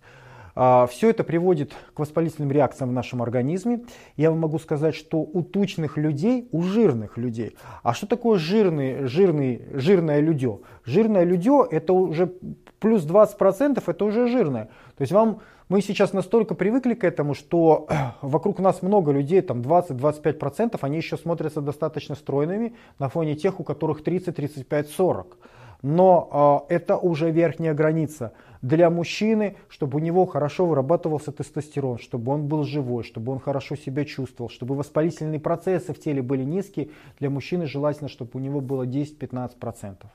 А, 0.55 0.87
Все 0.87 1.11
это 1.11 1.25
приводит 1.25 1.73
к 1.95 1.99
воспалительным 1.99 2.51
реакциям 2.51 2.91
в 2.91 2.93
нашем 2.93 3.23
организме. 3.23 3.85
Я 4.17 4.31
вам 4.31 4.41
могу 4.41 4.59
сказать, 4.59 4.95
что 4.95 5.19
у 5.19 5.43
тучных 5.43 5.97
людей, 5.97 6.49
у 6.53 6.63
жирных 6.63 7.17
людей, 7.17 7.57
а 7.83 7.95
что 7.95 8.07
такое 8.07 8.39
жирный, 8.39 9.07
жирный, 9.07 9.63
жирное 9.73 10.21
людё? 10.21 10.61
Жирное 10.85 11.25
людё 11.25 11.67
это 11.71 11.93
уже 11.93 12.33
плюс 12.81 13.07
20% 13.07 13.83
это 13.87 14.05
уже 14.05 14.27
жирное. 14.27 14.67
То 14.97 15.03
есть 15.03 15.13
вам, 15.13 15.41
мы 15.69 15.81
сейчас 15.81 16.13
настолько 16.13 16.55
привыкли 16.55 16.95
к 16.95 17.05
этому, 17.05 17.35
что 17.35 17.89
вокруг 18.23 18.59
нас 18.59 18.83
много 18.83 19.13
людей, 19.13 19.41
там 19.41 19.63
20-25%, 19.63 20.79
они 20.81 20.97
еще 20.99 21.17
смотрятся 21.17 21.61
достаточно 21.61 22.15
стройными 22.15 22.75
на 22.99 23.09
фоне 23.09 23.37
тех, 23.37 23.61
у 23.61 23.65
которых 23.65 24.05
30, 24.05 24.37
35, 24.37 24.91
40. 24.91 25.39
Но 25.83 26.67
э, 26.69 26.75
это 26.75 26.97
уже 26.97 27.31
верхняя 27.31 27.75
граница 27.75 28.33
для 28.63 28.91
мужчины, 28.91 29.57
чтобы 29.69 29.99
у 29.99 30.01
него 30.01 30.25
хорошо 30.25 30.67
вырабатывался 30.67 31.33
тестостерон, 31.33 31.99
чтобы 31.99 32.33
он 32.33 32.47
был 32.47 32.63
живой, 32.63 33.03
чтобы 33.03 33.33
он 33.33 33.41
хорошо 33.41 33.75
себя 33.75 34.05
чувствовал, 34.05 34.49
чтобы 34.49 34.77
воспалительные 34.77 35.41
процессы 35.41 35.93
в 35.93 35.99
теле 35.99 36.23
были 36.23 36.45
низкие. 36.45 36.91
Для 37.19 37.29
мужчины 37.29 37.67
желательно, 37.67 38.09
чтобы 38.09 38.31
у 38.35 38.39
него 38.39 38.61
было 38.61 38.87
10-15%. 38.87 40.07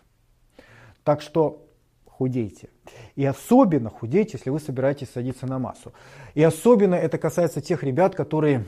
Так 1.03 1.21
что 1.21 1.65
худейте. 2.05 2.69
И 3.15 3.25
особенно 3.25 3.89
худейте, 3.89 4.37
если 4.37 4.49
вы 4.49 4.59
собираетесь 4.59 5.09
садиться 5.09 5.45
на 5.45 5.59
массу. 5.59 5.91
И 6.33 6.41
особенно 6.41 6.95
это 6.95 7.17
касается 7.17 7.59
тех 7.61 7.83
ребят, 7.83 8.15
которые 8.15 8.65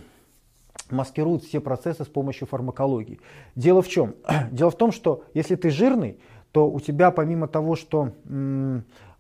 маскируют 0.90 1.44
все 1.44 1.62
процессы 1.62 2.04
с 2.04 2.08
помощью 2.08 2.48
фармакологии. 2.48 3.20
Дело 3.56 3.82
в 3.82 3.88
чем? 3.88 4.16
Дело 4.52 4.72
в 4.72 4.78
том, 4.78 4.92
что 4.92 5.24
если 5.34 5.56
ты 5.56 5.70
жирный, 5.70 6.20
то 6.52 6.70
у 6.70 6.80
тебя 6.80 7.12
помимо 7.12 7.48
того, 7.48 7.76
что 7.76 8.12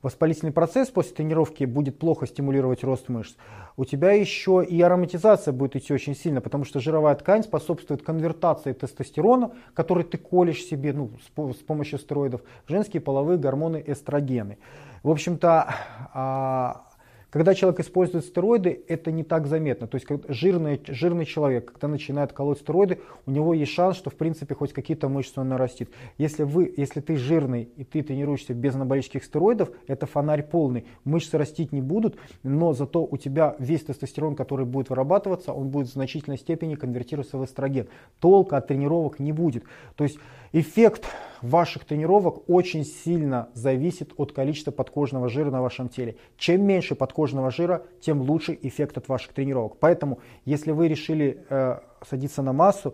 воспалительный 0.02 0.52
процесс 0.52 0.90
после 0.90 1.16
тренировки 1.16 1.66
будет 1.66 2.00
плохо 2.00 2.28
стимулировать 2.28 2.84
рост 2.84 3.10
мышц, 3.10 3.36
у 3.78 3.86
тебя 3.86 4.12
еще 4.12 4.66
и 4.68 4.82
ароматизация 4.82 5.52
будет 5.52 5.76
идти 5.76 5.94
очень 5.94 6.16
сильно, 6.16 6.42
потому 6.42 6.66
что 6.66 6.80
жировая 6.80 7.16
ткань 7.16 7.44
способствует 7.44 8.04
конвертации 8.04 8.74
тестостерона, 8.74 9.52
который 9.74 10.04
ты 10.04 10.18
колешь 10.18 10.64
себе 10.64 10.94
ну, 10.94 11.12
с, 11.22 11.58
с 11.58 11.62
помощью 11.64 12.00
стероидов, 12.00 12.42
женские 12.68 13.02
половые 13.02 13.38
гормоны 13.38 13.84
эстрогены. 13.86 14.58
В 15.04 15.10
общем-то, 15.10 15.74
а, 16.14 16.89
когда 17.30 17.54
человек 17.54 17.80
использует 17.80 18.26
стероиды, 18.26 18.84
это 18.88 19.12
не 19.12 19.24
так 19.24 19.46
заметно. 19.48 19.88
То 19.88 19.96
есть 19.96 20.08
жирный, 20.28 20.82
жирный 20.88 21.26
человек, 21.26 21.72
когда 21.72 21.88
начинает 21.88 22.34
колоть 22.34 22.60
стероиды, 22.60 23.00
у 23.26 23.32
него 23.32 23.54
есть 23.54 23.72
шанс, 23.72 23.98
что 23.98 24.10
в 24.10 24.16
принципе 24.16 24.56
хоть 24.56 24.74
какие-то 24.74 25.10
мышцы 25.10 25.40
он 25.40 25.50
нарастит. 25.50 25.92
Если, 26.18 26.44
вы, 26.44 26.74
если 26.76 27.02
ты 27.02 27.18
жирный 27.18 27.70
и 27.76 27.84
ты 27.84 28.02
тренируешься 28.02 28.54
без 28.54 28.76
анаболических 28.76 29.24
стероидов, 29.24 29.70
это 29.88 30.08
фонарь 30.08 30.44
полный. 30.44 30.86
Мышцы 31.04 31.38
растить 31.38 31.72
не 31.72 31.82
будут, 31.82 32.18
но 32.42 32.74
зато 32.74 33.06
у 33.06 33.18
тебя 33.18 33.56
весь 33.60 33.84
тестостерон, 33.84 34.36
который 34.36 34.66
будет 34.66 34.90
вырабатываться, 34.90 35.54
он 35.54 35.70
будет 35.70 35.88
в 35.88 35.94
значительной 35.94 36.38
степени 36.38 36.76
конвертироваться 36.76 37.38
в 37.38 37.46
эстроген. 37.46 37.88
Толка 38.20 38.58
от 38.58 38.68
тренировок 38.68 39.20
не 39.20 39.32
будет. 39.32 39.64
То 39.96 40.04
есть 40.04 40.18
эффект 40.52 41.06
ваших 41.42 41.86
тренировок 41.86 42.50
очень 42.50 42.84
сильно 42.84 43.50
зависит 43.54 44.14
от 44.18 44.32
количества 44.32 44.72
подкожного 44.72 45.30
жира 45.30 45.52
на 45.52 45.62
вашем 45.62 45.90
теле. 45.90 46.18
Чем 46.38 46.64
меньше 46.64 46.96
подкожного 46.96 47.52
жира, 47.52 47.84
тем 48.02 48.22
лучше 48.22 48.58
эффект 48.62 48.98
от 48.98 49.08
ваших 49.08 49.34
тренировок. 49.34 49.78
Поэтому, 49.80 50.20
если 50.46 50.72
вы 50.72 50.88
решили 50.88 51.46
э, 51.50 51.80
садиться 52.06 52.42
на 52.42 52.54
массу, 52.54 52.94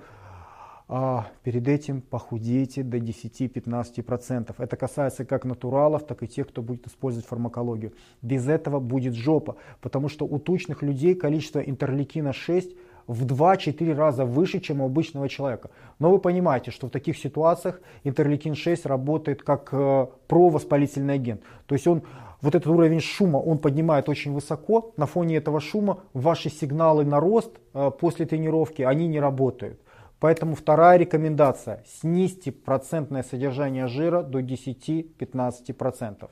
э, 0.87 1.19
перед 1.43 1.67
этим 1.67 2.01
похудейте 2.01 2.83
до 2.83 2.97
10-15%. 2.97 4.55
Это 4.57 4.75
касается 4.75 5.25
как 5.25 5.45
натуралов, 5.45 6.05
так 6.05 6.23
и 6.23 6.27
тех, 6.27 6.47
кто 6.47 6.61
будет 6.61 6.87
использовать 6.87 7.27
фармакологию. 7.27 7.93
Без 8.21 8.47
этого 8.47 8.79
будет 8.79 9.15
жопа, 9.15 9.55
потому 9.81 10.09
что 10.09 10.25
у 10.25 10.39
тучных 10.39 10.83
людей 10.83 11.15
количество 11.15 11.59
интерлейкина 11.59 12.33
6 12.33 12.75
в 13.07 13.25
2-4 13.25 13.93
раза 13.93 14.25
выше, 14.25 14.59
чем 14.59 14.81
у 14.81 14.85
обычного 14.85 15.29
человека. 15.29 15.69
Но 15.99 16.11
вы 16.11 16.19
понимаете, 16.19 16.71
что 16.71 16.87
в 16.87 16.89
таких 16.89 17.17
ситуациях 17.17 17.81
интерлейкин-6 18.03 18.87
работает 18.87 19.43
как 19.43 19.69
э, 19.71 20.07
провоспалительный 20.27 21.15
агент. 21.15 21.41
То 21.65 21.75
есть 21.75 21.87
он 21.87 22.03
вот 22.41 22.53
этот 22.53 22.67
уровень 22.67 22.99
шума 22.99 23.37
он 23.37 23.57
поднимает 23.57 24.09
очень 24.09 24.33
высоко. 24.33 24.93
На 24.97 25.05
фоне 25.05 25.37
этого 25.37 25.59
шума 25.59 25.99
ваши 26.13 26.49
сигналы 26.49 27.05
на 27.05 27.19
рост 27.19 27.51
э, 27.73 27.91
после 27.99 28.25
тренировки, 28.25 28.81
они 28.81 29.07
не 29.07 29.19
работают. 29.19 29.79
Поэтому 30.19 30.55
вторая 30.55 30.97
рекомендация. 30.97 31.83
Снизьте 31.99 32.51
процентное 32.51 33.23
содержание 33.23 33.87
жира 33.87 34.23
до 34.23 34.39
10-15%. 34.39 36.29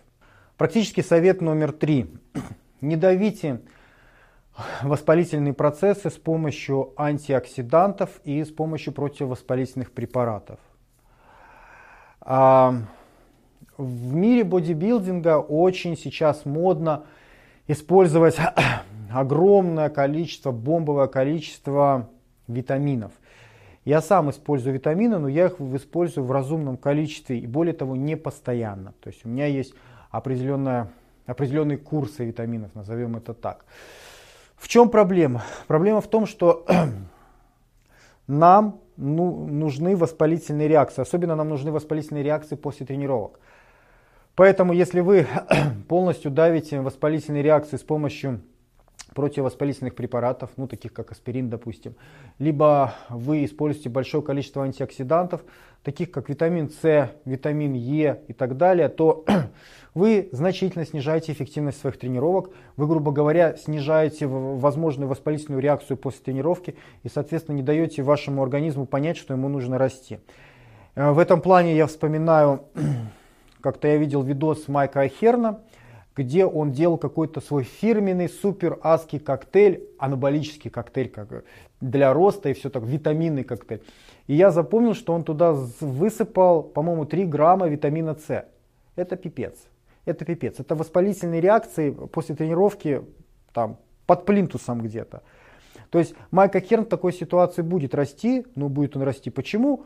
Практический 0.57 1.01
совет 1.01 1.41
номер 1.41 1.71
три. 1.71 2.07
Не 2.81 2.95
давите 2.95 3.61
воспалительные 4.83 5.53
процессы 5.53 6.09
с 6.09 6.17
помощью 6.17 6.93
антиоксидантов 6.97 8.21
и 8.23 8.43
с 8.43 8.49
помощью 8.49 8.93
противовоспалительных 8.93 9.91
препаратов. 9.91 10.59
А, 12.21 12.75
в 13.77 14.13
мире 14.13 14.43
бодибилдинга 14.43 15.39
очень 15.39 15.97
сейчас 15.97 16.45
модно 16.45 17.03
использовать 17.67 18.37
огромное 19.11 19.89
количество, 19.89 20.51
бомбовое 20.51 21.07
количество 21.07 22.09
витаминов. 22.47 23.11
Я 23.85 24.01
сам 24.01 24.29
использую 24.29 24.75
витамины, 24.75 25.17
но 25.17 25.27
я 25.27 25.47
их 25.47 25.59
использую 25.59 26.25
в 26.25 26.31
разумном 26.31 26.77
количестве 26.77 27.39
и 27.39 27.47
более 27.47 27.73
того 27.73 27.95
не 27.97 28.15
постоянно. 28.15 28.93
То 29.01 29.09
есть 29.09 29.25
у 29.25 29.29
меня 29.29 29.47
есть 29.47 29.73
определенные 30.11 31.77
курсы 31.77 32.23
витаминов, 32.23 32.73
назовем 32.75 33.17
это 33.17 33.33
так. 33.33 33.65
В 34.63 34.69
чем 34.69 34.89
проблема? 34.89 35.43
Проблема 35.67 35.99
в 35.99 36.07
том, 36.07 36.25
что 36.25 36.65
нам 38.27 38.79
ну, 38.95 39.45
нужны 39.45 39.97
воспалительные 39.97 40.69
реакции. 40.69 41.01
Особенно 41.01 41.35
нам 41.35 41.49
нужны 41.49 41.69
воспалительные 41.69 42.23
реакции 42.23 42.55
после 42.55 42.85
тренировок. 42.85 43.41
Поэтому, 44.35 44.71
если 44.71 45.01
вы 45.01 45.27
полностью 45.89 46.31
давите 46.31 46.79
воспалительные 46.79 47.43
реакции 47.43 47.75
с 47.75 47.81
помощью 47.81 48.39
противовоспалительных 49.13 49.95
препаратов, 49.95 50.51
ну 50.57 50.67
таких 50.67 50.93
как 50.93 51.11
аспирин, 51.11 51.49
допустим, 51.49 51.95
либо 52.39 52.93
вы 53.09 53.45
используете 53.45 53.89
большое 53.89 54.23
количество 54.23 54.63
антиоксидантов, 54.63 55.43
таких 55.83 56.11
как 56.11 56.29
витамин 56.29 56.69
С, 56.69 57.11
витамин 57.25 57.73
Е 57.73 58.21
и 58.27 58.33
так 58.33 58.57
далее, 58.57 58.89
то 58.89 59.25
вы 59.93 60.29
значительно 60.31 60.85
снижаете 60.85 61.31
эффективность 61.31 61.79
своих 61.79 61.97
тренировок, 61.97 62.49
вы, 62.77 62.87
грубо 62.87 63.11
говоря, 63.11 63.55
снижаете 63.55 64.27
возможную 64.27 65.09
воспалительную 65.09 65.61
реакцию 65.61 65.97
после 65.97 66.21
тренировки 66.23 66.75
и, 67.03 67.09
соответственно, 67.09 67.57
не 67.57 67.63
даете 67.63 68.01
вашему 68.01 68.41
организму 68.41 68.85
понять, 68.85 69.17
что 69.17 69.33
ему 69.33 69.49
нужно 69.49 69.77
расти. 69.77 70.19
Э, 70.95 71.11
в 71.11 71.19
этом 71.19 71.41
плане 71.41 71.75
я 71.75 71.87
вспоминаю, 71.87 72.63
как-то 73.61 73.87
я 73.87 73.97
видел 73.97 74.23
видос 74.23 74.67
Майка 74.67 75.01
Ахерна, 75.01 75.59
где 76.15 76.45
он 76.45 76.71
делал 76.71 76.97
какой-то 76.97 77.41
свой 77.41 77.63
фирменный 77.63 78.29
супер 78.29 78.79
аский 78.81 79.19
коктейль, 79.19 79.83
анаболический 79.97 80.69
коктейль 80.69 81.09
как 81.09 81.43
для 81.81 82.13
роста 82.13 82.49
и 82.49 82.53
все 82.53 82.69
так, 82.69 82.83
витаминный 82.83 83.43
коктейль. 83.43 83.81
И 84.27 84.35
я 84.35 84.51
запомнил, 84.51 84.93
что 84.93 85.13
он 85.13 85.23
туда 85.23 85.53
высыпал, 85.79 86.63
по-моему, 86.63 87.05
3 87.05 87.25
грамма 87.25 87.67
витамина 87.67 88.15
С. 88.15 88.45
Это 88.95 89.15
пипец. 89.15 89.55
Это 90.05 90.25
пипец. 90.25 90.59
Это 90.59 90.75
воспалительные 90.75 91.41
реакции 91.41 91.91
после 91.91 92.35
тренировки 92.35 93.01
там, 93.53 93.77
под 94.05 94.25
плинтусом 94.25 94.81
где-то. 94.81 95.23
То 95.89 95.99
есть 95.99 96.15
Майка 96.31 96.61
Керн 96.61 96.85
в 96.85 96.89
такой 96.89 97.13
ситуации 97.13 97.61
будет 97.61 97.95
расти, 97.95 98.45
но 98.55 98.69
будет 98.69 98.95
он 98.95 99.03
расти. 99.03 99.29
Почему? 99.29 99.85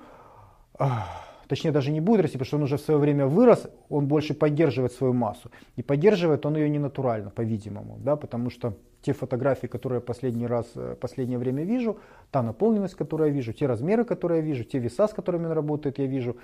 Точнее 1.48 1.72
даже 1.72 1.92
не 1.92 2.02
будет 2.02 2.22
расти, 2.22 2.38
потому 2.38 2.48
что 2.48 2.58
он 2.58 2.64
уже 2.64 2.78
в 2.78 2.82
свое 2.82 3.00
время 3.00 3.26
вырос, 3.26 3.68
он 3.90 4.08
больше 4.08 4.34
поддерживает 4.34 4.92
свою 4.94 5.14
массу. 5.14 5.52
И 5.76 5.84
поддерживает 5.84 6.46
он 6.46 6.56
ее 6.58 6.70
не 6.70 6.80
натурально, 6.80 7.30
по-видимому, 7.30 7.98
да, 8.00 8.16
потому 8.16 8.50
что 8.50 8.74
те 9.02 9.14
фотографии, 9.14 9.68
которые 9.68 9.98
я 9.98 10.02
последний 10.02 10.48
раз, 10.48 10.66
э, 10.76 10.96
последнее 11.00 11.38
время 11.38 11.64
вижу, 11.64 11.98
та 12.32 12.42
наполненность, 12.42 12.96
которую 12.96 13.30
я 13.30 13.34
вижу, 13.34 13.54
те 13.54 13.68
размеры, 13.68 14.04
которые 14.04 14.42
я 14.42 14.46
вижу, 14.46 14.64
те 14.64 14.80
веса, 14.80 15.08
с 15.08 15.14
которыми 15.14 15.46
он 15.46 15.52
работает, 15.52 16.00
я 16.00 16.08
вижу. 16.08 16.36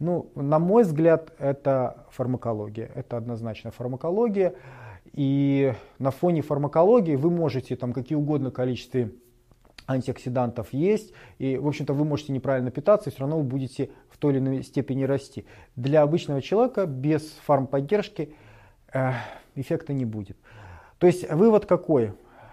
Ну, 0.00 0.30
на 0.34 0.58
мой 0.58 0.82
взгляд, 0.82 1.32
это 1.38 2.06
фармакология. 2.10 2.90
Это 2.94 3.16
однозначно 3.16 3.70
фармакология. 3.70 4.54
И 5.12 5.72
на 5.98 6.10
фоне 6.10 6.42
фармакологии 6.42 7.16
вы 7.16 7.30
можете 7.30 7.76
там 7.76 7.92
какие 7.92 8.16
угодно 8.16 8.50
количество 8.50 9.08
антиоксидантов 9.88 10.72
есть, 10.72 11.12
и, 11.38 11.56
в 11.56 11.66
общем-то, 11.66 11.94
вы 11.94 12.04
можете 12.04 12.32
неправильно 12.32 12.70
питаться, 12.70 13.08
и 13.08 13.12
все 13.12 13.20
равно 13.20 13.38
вы 13.38 13.44
будете 13.44 13.90
в 14.10 14.18
той 14.18 14.34
или 14.34 14.38
иной 14.38 14.62
степени 14.62 15.04
расти. 15.04 15.46
Для 15.74 16.02
обычного 16.02 16.42
человека 16.42 16.86
без 16.86 17.22
фармподдержки 17.46 18.34
э, 18.92 19.12
эффекта 19.56 19.94
не 19.94 20.04
будет. 20.04 20.36
То 20.98 21.06
есть 21.06 21.30
вывод 21.32 21.66
какой? 21.66 22.12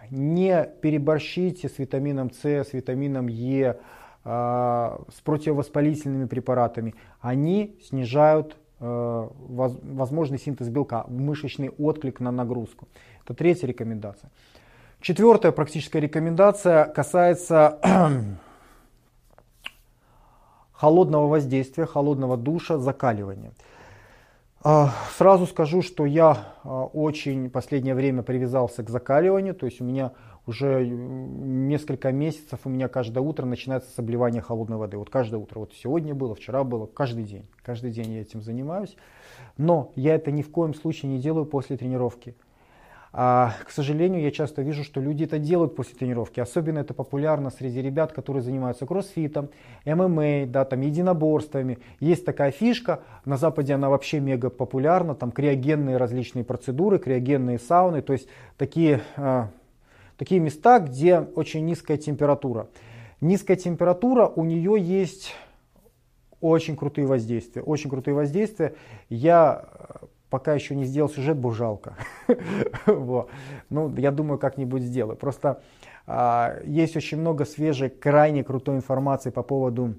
Не 0.10 0.70
переборщите 0.82 1.68
с 1.68 1.78
витамином 1.78 2.32
С, 2.32 2.46
с 2.46 2.74
витамином 2.74 3.28
Е, 3.28 3.80
э, 4.24 4.30
с 4.30 5.22
противовоспалительными 5.22 6.26
препаратами. 6.28 6.96
Они 7.20 7.78
снижают 7.84 8.56
э, 8.80 9.30
возможный 9.40 10.40
синтез 10.40 10.70
белка, 10.70 11.06
мышечный 11.10 11.70
отклик 11.70 12.22
на 12.22 12.32
нагрузку. 12.32 12.88
Это 13.26 13.34
третья 13.34 13.68
рекомендация. 13.68 14.32
Четвертая 15.06 15.52
практическая 15.52 16.00
рекомендация 16.00 16.86
касается 16.86 17.78
холодного 20.72 21.28
воздействия, 21.28 21.86
холодного 21.86 22.38
душа, 22.38 22.80
закаливания. 22.80 23.52
А, 24.64 24.90
сразу 25.16 25.46
скажу, 25.46 25.84
что 25.84 26.08
я 26.08 26.56
а, 26.64 26.86
очень 26.86 27.52
последнее 27.52 27.94
время 27.94 28.24
привязался 28.24 28.82
к 28.82 28.90
закаливанию, 28.90 29.54
то 29.54 29.68
есть 29.68 29.80
у 29.80 29.84
меня 29.84 30.12
уже 30.48 30.84
несколько 30.88 32.12
месяцев 32.12 32.62
у 32.64 32.70
меня 32.70 32.88
каждое 32.88 33.20
утро 33.20 33.46
начинается 33.46 33.92
с 33.92 34.00
обливания 34.00 34.42
холодной 34.42 34.78
воды. 34.78 34.98
Вот 34.98 35.12
каждое 35.12 35.38
утро, 35.38 35.60
вот 35.60 35.74
сегодня 35.76 36.16
было, 36.16 36.34
вчера 36.34 36.64
было, 36.64 36.88
каждый 36.88 37.26
день. 37.26 37.46
Каждый 37.62 37.92
день 37.92 38.12
я 38.12 38.22
этим 38.22 38.42
занимаюсь. 38.42 38.98
Но 39.56 39.92
я 39.96 40.16
это 40.16 40.32
ни 40.32 40.42
в 40.42 40.50
коем 40.50 40.74
случае 40.74 41.12
не 41.12 41.20
делаю 41.20 41.46
после 41.46 41.78
тренировки. 41.78 42.34
А, 43.18 43.54
к 43.66 43.72
сожалению, 43.72 44.22
я 44.22 44.30
часто 44.30 44.62
вижу, 44.62 44.84
что 44.84 45.00
люди 45.00 45.24
это 45.24 45.40
делают 45.40 45.74
после 45.74 45.96
тренировки. 45.96 46.42
Особенно 46.42 46.80
это 46.80 46.94
популярно 46.94 47.50
среди 47.50 47.82
ребят, 47.82 48.12
которые 48.12 48.44
занимаются 48.44 48.86
кроссфитом, 48.86 49.48
ММА, 49.86 50.48
да, 50.48 50.66
там, 50.66 50.82
единоборствами. 50.82 51.80
Есть 52.02 52.26
такая 52.26 52.52
фишка, 52.52 53.00
на 53.24 53.38
Западе 53.38 53.74
она 53.74 53.90
вообще 53.90 54.20
мега 54.20 54.50
популярна, 54.50 55.16
там 55.16 55.32
криогенные 55.32 55.96
различные 55.96 56.44
процедуры, 56.44 57.00
криогенные 57.00 57.58
сауны, 57.58 58.02
то 58.02 58.12
есть 58.12 58.28
такие, 58.58 59.00
а, 59.16 59.48
такие 60.18 60.42
места, 60.42 60.80
где 60.80 61.20
очень 61.20 61.64
низкая 61.64 61.96
температура. 61.96 62.68
Низкая 63.22 63.56
температура, 63.56 64.28
у 64.28 64.44
нее 64.44 64.76
есть 64.78 65.34
очень 66.42 66.76
крутые 66.76 67.08
воздействия. 67.08 67.62
Очень 67.62 67.90
крутые 67.90 68.14
воздействия. 68.14 68.76
Я 69.08 69.64
пока 70.36 70.54
еще 70.54 70.76
не 70.76 70.84
сделал 70.84 71.08
сюжет, 71.08 71.38
бы 71.38 71.54
жалко. 71.54 71.96
Ну, 73.70 73.96
я 73.96 74.12
думаю, 74.12 74.38
как-нибудь 74.38 74.84
сделаю. 74.84 75.16
Просто 75.16 75.62
а, 76.06 76.60
есть 76.66 76.98
очень 76.98 77.20
много 77.20 77.46
свежей, 77.46 77.90
крайне 77.90 78.44
крутой 78.44 78.76
информации 78.76 79.30
по 79.30 79.44
поводу 79.44 79.96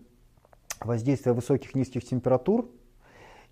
воздействия 0.80 1.32
высоких 1.32 1.74
низких 1.74 2.04
температур. 2.04 2.68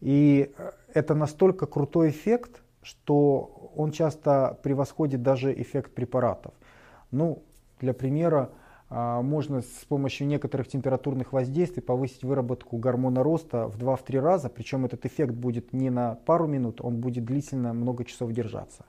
И 0.02 0.52
э, 0.58 0.72
это 0.92 1.14
настолько 1.14 1.64
крутой 1.64 2.10
эффект, 2.10 2.62
что 2.82 3.72
он 3.74 3.90
часто 3.90 4.58
превосходит 4.62 5.22
даже 5.22 5.58
эффект 5.58 5.94
препаратов. 5.94 6.52
Ну, 7.10 7.42
для 7.80 7.94
примера, 7.94 8.50
можно 8.94 9.60
с 9.60 9.84
помощью 9.88 10.28
некоторых 10.28 10.68
температурных 10.68 11.32
воздействий 11.32 11.82
повысить 11.82 12.22
выработку 12.22 12.76
гормона 12.76 13.24
роста 13.24 13.66
в 13.66 13.76
2-3 13.76 14.20
раза, 14.20 14.48
причем 14.48 14.84
этот 14.84 15.04
эффект 15.04 15.34
будет 15.34 15.72
не 15.72 15.90
на 15.90 16.14
пару 16.14 16.46
минут, 16.46 16.80
он 16.80 17.00
будет 17.00 17.24
длительно 17.24 17.72
много 17.72 18.04
часов 18.04 18.30
держаться. 18.32 18.84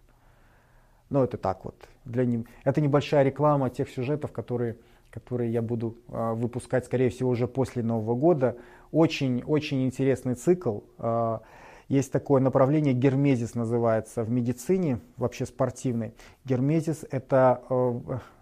Но 1.09 1.23
это 1.23 1.37
так 1.37 1.65
вот. 1.65 1.75
Для 2.03 2.25
ним. 2.25 2.45
Это 2.63 2.81
небольшая 2.81 3.23
реклама 3.23 3.69
тех 3.69 3.89
сюжетов, 3.89 4.31
которые, 4.31 4.77
которые 5.11 5.51
я 5.51 5.61
буду 5.61 5.97
а, 6.09 6.33
выпускать, 6.33 6.85
скорее 6.85 7.09
всего, 7.09 7.29
уже 7.29 7.47
после 7.47 7.83
Нового 7.83 8.15
года. 8.15 8.57
Очень-очень 8.91 9.85
интересный 9.85 10.35
цикл. 10.35 10.79
А, 10.97 11.41
есть 11.87 12.11
такое 12.11 12.41
направление, 12.41 12.93
гермезис 12.93 13.53
называется 13.53 14.23
в 14.23 14.29
медицине, 14.29 14.99
вообще 15.17 15.45
спортивный. 15.45 16.13
Гермезис– 16.43 17.05
это 17.11 17.61
э, 17.69 17.99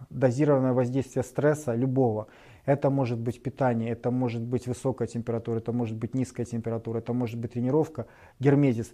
дозированное 0.10 0.74
воздействие 0.74 1.24
стресса 1.24 1.76
любого. 1.76 2.28
Это 2.66 2.90
может 2.90 3.20
быть 3.20 3.44
питание, 3.44 3.92
это 3.92 4.12
может 4.12 4.42
быть 4.42 4.68
высокая 4.68 5.08
температура, 5.08 5.58
это 5.58 5.74
может 5.74 5.98
быть 5.98 6.14
низкая 6.16 6.46
температура, 6.46 7.00
это 7.00 7.12
может 7.12 7.38
быть 7.38 7.52
тренировка. 7.52 8.08
Гермезис 8.40 8.94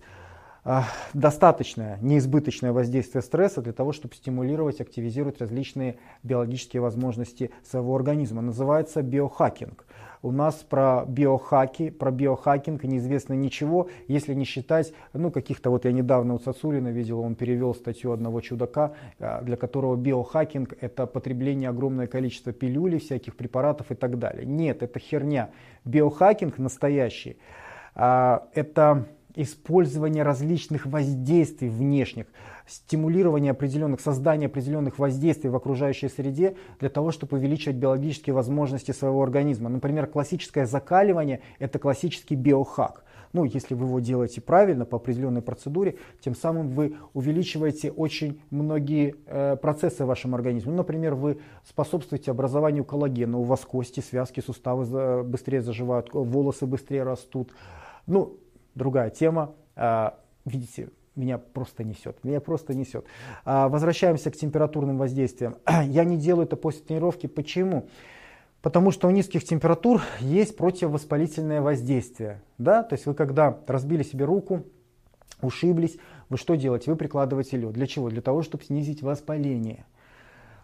э, 0.65 0.79
достаточное, 1.13 1.99
неизбыточное 2.01 2.71
воздействие 2.71 3.21
стресса 3.21 3.61
для 3.61 3.73
того, 3.73 3.91
чтобы 3.91 4.15
стимулировать, 4.15 4.81
активизировать 4.81 5.39
различные 5.39 5.97
биологические 6.23 6.81
возможности 6.81 7.51
своего 7.63 7.95
организма. 7.95 8.41
Называется 8.41 9.03
биохакинг 9.03 9.85
у 10.21 10.31
нас 10.31 10.55
про 10.55 11.05
биохаки, 11.07 11.89
про 11.89 12.11
биохакинг 12.11 12.83
неизвестно 12.83 13.33
ничего, 13.33 13.89
если 14.07 14.33
не 14.33 14.45
считать, 14.45 14.93
ну, 15.13 15.31
каких-то, 15.31 15.69
вот 15.69 15.85
я 15.85 15.91
недавно 15.91 16.33
у 16.33 16.39
Цацулина 16.39 16.89
видел, 16.89 17.21
он 17.21 17.35
перевел 17.35 17.73
статью 17.73 18.11
одного 18.11 18.41
чудака, 18.41 18.93
э, 19.19 19.41
для 19.43 19.55
которого 19.55 19.95
биохакинг 19.95 20.73
это 20.81 21.05
потребление 21.07 21.69
огромное 21.69 22.07
количество 22.07 22.51
пилюлей, 22.51 22.99
всяких 22.99 23.35
препаратов 23.35 23.91
и 23.91 23.95
так 23.95 24.19
далее. 24.19 24.45
Нет, 24.45 24.83
это 24.83 24.99
херня. 24.99 25.49
Биохакинг 25.85 26.57
настоящий, 26.57 27.37
а, 27.95 28.47
это 28.53 29.07
использование 29.35 30.23
различных 30.23 30.85
воздействий 30.85 31.69
внешних, 31.69 32.25
стимулирование 32.69 33.51
определенных, 33.51 33.99
создание 33.99 34.47
определенных 34.47 34.99
воздействий 34.99 35.49
в 35.49 35.55
окружающей 35.55 36.07
среде 36.07 36.55
для 36.79 36.89
того, 36.89 37.11
чтобы 37.11 37.37
увеличивать 37.37 37.77
биологические 37.77 38.33
возможности 38.33 38.91
своего 38.91 39.23
организма. 39.23 39.69
Например, 39.69 40.07
классическое 40.07 40.65
закаливание– 40.65 41.41
это 41.59 41.79
классический 41.79 42.35
биохак. 42.35 43.03
Ну, 43.33 43.43
если 43.43 43.75
вы 43.75 43.85
его 43.85 43.99
делаете 43.99 44.41
правильно, 44.41 44.85
по 44.85 44.97
определенной 44.97 45.41
процедуре, 45.41 45.97
тем 46.19 46.35
самым 46.35 46.69
вы 46.69 46.95
увеличиваете 47.13 47.91
очень 47.91 48.41
многие 48.49 49.15
э, 49.27 49.55
процессы 49.55 50.03
в 50.03 50.07
вашем 50.07 50.33
организме. 50.33 50.71
Ну, 50.71 50.77
например, 50.77 51.13
вы 51.13 51.39
способствуете 51.67 52.31
образованию 52.31 52.83
коллагена, 52.83 53.37
у 53.37 53.43
вас 53.43 53.61
кости, 53.61 53.99
связки, 53.99 54.39
суставы 54.39 54.85
за, 54.85 55.23
быстрее 55.23 55.61
заживают, 55.61 56.09
волосы 56.11 56.65
быстрее 56.65 57.03
растут. 57.03 57.51
Ну, 58.07 58.37
другая 58.73 59.11
тема. 59.11 59.53
Э, 59.75 60.11
видите, 60.45 60.89
меня 61.19 61.37
просто 61.37 61.83
несет, 61.83 62.23
меня 62.23 62.39
просто 62.39 62.73
несет. 62.73 63.05
А, 63.45 63.69
возвращаемся 63.69 64.31
к 64.31 64.37
температурным 64.37 64.97
воздействиям. 64.97 65.57
Я 65.85 66.03
не 66.03 66.17
делаю 66.17 66.45
это 66.45 66.55
после 66.55 66.81
тренировки. 66.81 67.27
Почему? 67.27 67.87
Потому 68.61 68.91
что 68.91 69.07
у 69.07 69.11
низких 69.11 69.43
температур 69.43 70.01
есть 70.19 70.57
противовоспалительное 70.57 71.61
воздействие. 71.61 72.41
Да? 72.57 72.83
То 72.83 72.95
есть 72.95 73.05
вы 73.05 73.13
когда 73.13 73.57
разбили 73.67 74.03
себе 74.03 74.25
руку, 74.25 74.63
ушиблись, 75.41 75.97
вы 76.29 76.37
что 76.37 76.55
делаете? 76.55 76.91
Вы 76.91 76.97
прикладываете 76.97 77.57
лед. 77.57 77.73
Для 77.73 77.87
чего? 77.87 78.09
Для 78.09 78.21
того, 78.21 78.41
чтобы 78.41 78.63
снизить 78.63 79.01
воспаление. 79.01 79.85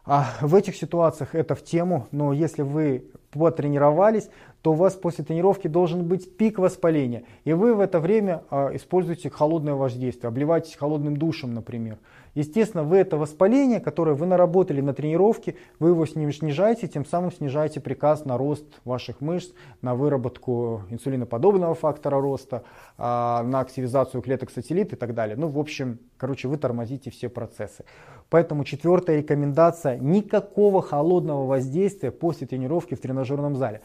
А 0.05 0.33
в 0.41 0.53
этих 0.53 0.75
ситуациях 0.75 1.33
это 1.33 1.55
в 1.55 1.63
тему, 1.63 2.07
но 2.11 2.31
если 2.31 2.61
вы 2.61 3.05
потренировались, 3.31 4.29
то 4.65 4.71
у 4.71 4.73
вас 4.73 4.95
после 4.95 5.23
тренировки 5.23 5.67
должен 5.67 6.07
быть 6.07 6.37
пик 6.37 6.57
воспаления. 6.57 7.25
И 7.43 7.53
вы 7.53 7.75
в 7.75 7.79
это 7.79 7.99
время 7.99 8.45
а, 8.49 8.71
используете 8.73 9.29
холодное 9.29 9.75
воздействие, 9.75 10.29
обливаетесь 10.29 10.75
холодным 10.75 11.17
душем, 11.17 11.53
например. 11.53 11.99
Естественно, 12.33 12.83
вы 12.83 12.97
это 12.97 13.15
воспаление, 13.15 13.79
которое 13.79 14.15
вы 14.15 14.25
наработали 14.25 14.81
на 14.81 14.95
тренировке, 14.95 15.53
вы 15.77 15.89
его 15.89 16.03
снижаете, 16.07 16.87
тем 16.87 17.05
самым 17.05 17.31
снижаете 17.31 17.79
приказ 17.79 18.25
на 18.25 18.39
рост 18.39 18.65
ваших 18.85 19.21
мышц, 19.21 19.51
на 19.83 19.93
выработку 19.93 20.81
инсулиноподобного 20.89 21.75
фактора 21.75 22.19
роста, 22.19 22.63
а, 22.97 23.43
на 23.43 23.59
активизацию 23.59 24.23
клеток 24.23 24.49
сателлит 24.49 24.93
и 24.93 24.95
так 24.95 25.13
далее. 25.13 25.37
Ну, 25.37 25.47
в 25.47 25.59
общем, 25.59 25.99
короче, 26.17 26.47
вы 26.47 26.57
тормозите 26.57 27.11
все 27.11 27.29
процессы. 27.29 27.85
Поэтому 28.31 28.63
четвертая 28.63 29.17
рекомендация– 29.19 29.97
никакого 29.99 30.81
холодного 30.81 31.45
воздействия 31.45 32.09
после 32.09 32.47
тренировки 32.47 32.95
в 32.95 32.99
тренажерном 32.99 33.55
зале. 33.55 33.81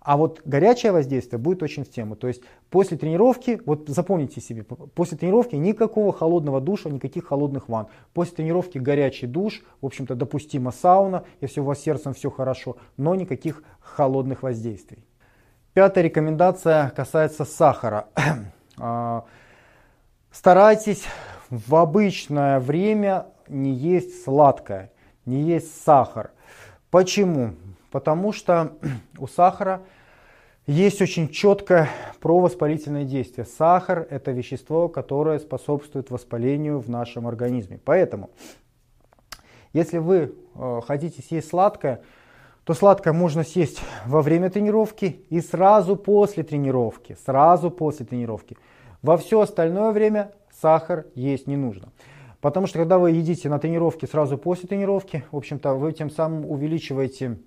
А 0.00 0.16
вот 0.16 0.40
горячее 0.44 0.92
воздействие 0.92 1.38
будет 1.38 1.62
очень 1.62 1.84
в 1.84 1.90
тему. 1.90 2.16
То 2.16 2.28
есть 2.28 2.42
после 2.70 2.96
тренировки, 2.96 3.60
вот 3.66 3.88
запомните 3.88 4.40
себе, 4.40 4.62
после 4.62 5.18
тренировки 5.18 5.54
никакого 5.56 6.12
холодного 6.12 6.60
душа, 6.60 6.90
никаких 6.90 7.26
холодных 7.26 7.68
ванн. 7.68 7.88
После 8.14 8.36
тренировки 8.36 8.78
горячий 8.78 9.26
душ, 9.26 9.62
в 9.80 9.86
общем-то 9.86 10.14
допустима 10.14 10.72
сауна, 10.72 11.24
если 11.40 11.60
у 11.60 11.64
вас 11.64 11.80
сердцем 11.80 12.14
все 12.14 12.30
хорошо, 12.30 12.76
но 12.96 13.14
никаких 13.14 13.62
холодных 13.80 14.42
воздействий. 14.42 15.04
Пятая 15.74 16.04
рекомендация 16.04 16.90
касается 16.90 17.44
сахара. 17.44 18.06
А, 18.80 19.24
старайтесь 20.30 21.02
в 21.50 21.74
обычное 21.74 22.60
время 22.60 23.26
не 23.48 23.72
есть 23.72 24.22
сладкое, 24.22 24.92
не 25.26 25.42
есть 25.42 25.82
сахар. 25.82 26.30
Почему? 26.90 27.54
Потому 27.90 28.32
что 28.32 28.72
у 29.18 29.26
сахара 29.26 29.82
есть 30.66 31.00
очень 31.00 31.30
четкое 31.30 31.88
провоспалительное 32.20 33.04
действие. 33.04 33.46
Сахар– 33.46 34.06
это 34.10 34.32
вещество, 34.32 34.88
которое 34.88 35.38
способствует 35.38 36.10
воспалению 36.10 36.78
в 36.78 36.90
нашем 36.90 37.26
организме. 37.26 37.80
Поэтому, 37.82 38.30
если 39.72 39.96
вы 39.96 40.34
э, 40.54 40.80
хотите 40.86 41.22
съесть 41.22 41.48
сладкое, 41.48 42.02
то 42.64 42.74
сладкое 42.74 43.14
можно 43.14 43.44
съесть 43.44 43.80
во 44.04 44.20
время 44.20 44.50
тренировки 44.50 45.24
и 45.30 45.40
сразу 45.40 45.96
после 45.96 46.42
тренировки. 46.42 47.16
Сразу 47.24 47.70
после 47.70 48.04
тренировки. 48.04 48.58
Во 49.00 49.16
все 49.16 49.40
остальное 49.40 49.90
время 49.92 50.32
сахар 50.52 51.06
есть 51.14 51.46
не 51.46 51.56
нужно. 51.56 51.88
Потому 52.42 52.66
что 52.66 52.78
когда 52.78 52.98
вы 52.98 53.12
едите 53.12 53.48
на 53.48 53.58
тренировке 53.58 54.06
сразу 54.06 54.36
после 54.36 54.68
тренировки, 54.68 55.24
в 55.32 55.36
общем-то, 55.38 55.72
вы 55.72 55.92
тем 55.92 56.10
самым 56.10 56.44
увеличиваете 56.44 57.38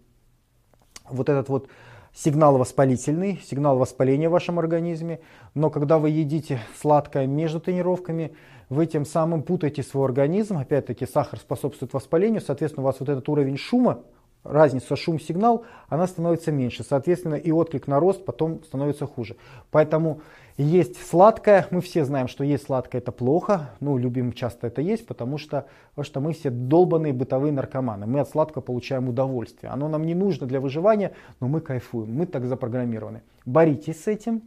вот 1.10 1.30
этот 1.30 1.50
вот 1.50 1.68
сигнал 2.14 2.58
воспалительный, 2.58 3.40
сигнал 3.44 3.78
воспаления 3.78 4.30
в 4.30 4.34
вашем 4.34 4.60
организме. 4.60 5.20
Но 5.54 5.70
когда 5.70 5.98
вы 5.98 6.10
едите 6.10 6.60
сладкое 6.80 7.28
между 7.28 7.60
тренировками, 7.60 8.34
вы 8.70 8.86
тем 8.86 9.06
самым 9.06 9.44
путаете 9.44 9.84
свой 9.84 10.06
организм. 10.06 10.58
Опять-таки 10.58 11.06
сахар 11.06 11.40
способствует 11.40 11.94
воспалению, 11.94 12.42
соответственно, 12.42 12.84
у 12.84 12.86
вас 12.86 13.00
вот 13.00 13.10
этот 13.10 13.28
уровень 13.30 13.58
шума 13.58 14.02
разница 14.44 14.96
шум-сигнал, 14.96 15.66
она 15.88 16.08
становится 16.08 16.52
меньше. 16.52 16.84
Соответственно, 16.84 17.36
и 17.36 17.52
отклик 17.52 17.88
на 17.88 18.00
рост 18.00 18.26
потом 18.26 18.64
становится 18.64 19.06
хуже. 19.06 19.36
Поэтому 19.70 20.22
есть 20.58 20.98
сладкое. 21.08 21.68
Мы 21.72 21.82
все 21.82 22.06
знаем, 22.06 22.28
что 22.28 22.44
есть 22.44 22.66
сладкое 22.66 23.02
это 23.02 23.12
плохо. 23.12 23.72
Ну, 23.80 23.98
любим 23.98 24.34
часто 24.34 24.68
это 24.68 24.82
есть, 24.82 25.06
потому 25.08 25.38
что, 25.38 25.68
потому 25.92 26.06
что 26.06 26.20
мы 26.20 26.34
все 26.34 26.50
долбанные 26.50 27.14
бытовые 27.14 27.52
наркоманы. 27.52 28.06
Мы 28.06 28.20
от 28.20 28.30
сладкого 28.30 28.62
получаем 28.62 29.10
удовольствие. 29.10 29.72
Оно 29.72 29.88
нам 29.88 30.06
не 30.06 30.16
нужно 30.16 30.48
для 30.48 30.60
выживания, 30.60 31.14
но 31.40 31.48
мы 31.48 31.62
кайфуем. 31.62 32.14
Мы 32.14 32.26
так 32.26 32.46
запрограммированы. 32.46 33.22
Боритесь 33.46 34.04
с 34.04 34.08
этим. 34.08 34.44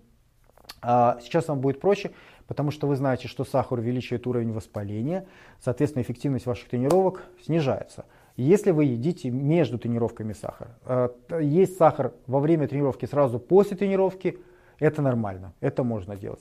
А, 0.82 1.18
сейчас 1.20 1.48
вам 1.48 1.60
будет 1.60 1.80
проще, 1.80 2.10
потому 2.46 2.70
что 2.70 2.86
вы 2.86 2.96
знаете, 2.96 3.28
что 3.28 3.44
сахар 3.44 3.78
увеличивает 3.78 4.26
уровень 4.26 4.52
воспаления. 4.52 5.26
Соответственно, 5.60 6.02
эффективность 6.02 6.46
ваших 6.46 6.68
тренировок 6.68 7.22
снижается. 7.42 8.04
Если 8.36 8.72
вы 8.72 8.86
едите 8.86 9.30
между 9.30 9.78
тренировками 9.78 10.32
сахар, 10.32 10.68
э, 10.86 11.08
есть 11.40 11.76
сахар 11.76 12.12
во 12.26 12.40
время 12.40 12.66
тренировки, 12.66 13.06
сразу 13.06 13.38
после 13.38 13.76
тренировки, 13.76 14.38
это 14.80 15.02
нормально, 15.02 15.52
это 15.60 15.84
можно 15.84 16.16
делать. 16.16 16.40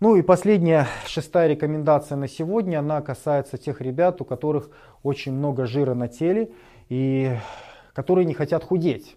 Ну 0.00 0.16
и 0.16 0.22
последняя, 0.22 0.86
шестая 1.06 1.48
рекомендация 1.48 2.16
на 2.16 2.28
сегодня, 2.28 2.78
она 2.78 3.00
касается 3.00 3.56
тех 3.56 3.80
ребят, 3.80 4.20
у 4.20 4.24
которых 4.24 4.70
очень 5.02 5.32
много 5.32 5.66
жира 5.66 5.94
на 5.94 6.08
теле 6.08 6.52
и 6.90 7.34
которые 7.94 8.26
не 8.26 8.34
хотят 8.34 8.62
худеть. 8.62 9.16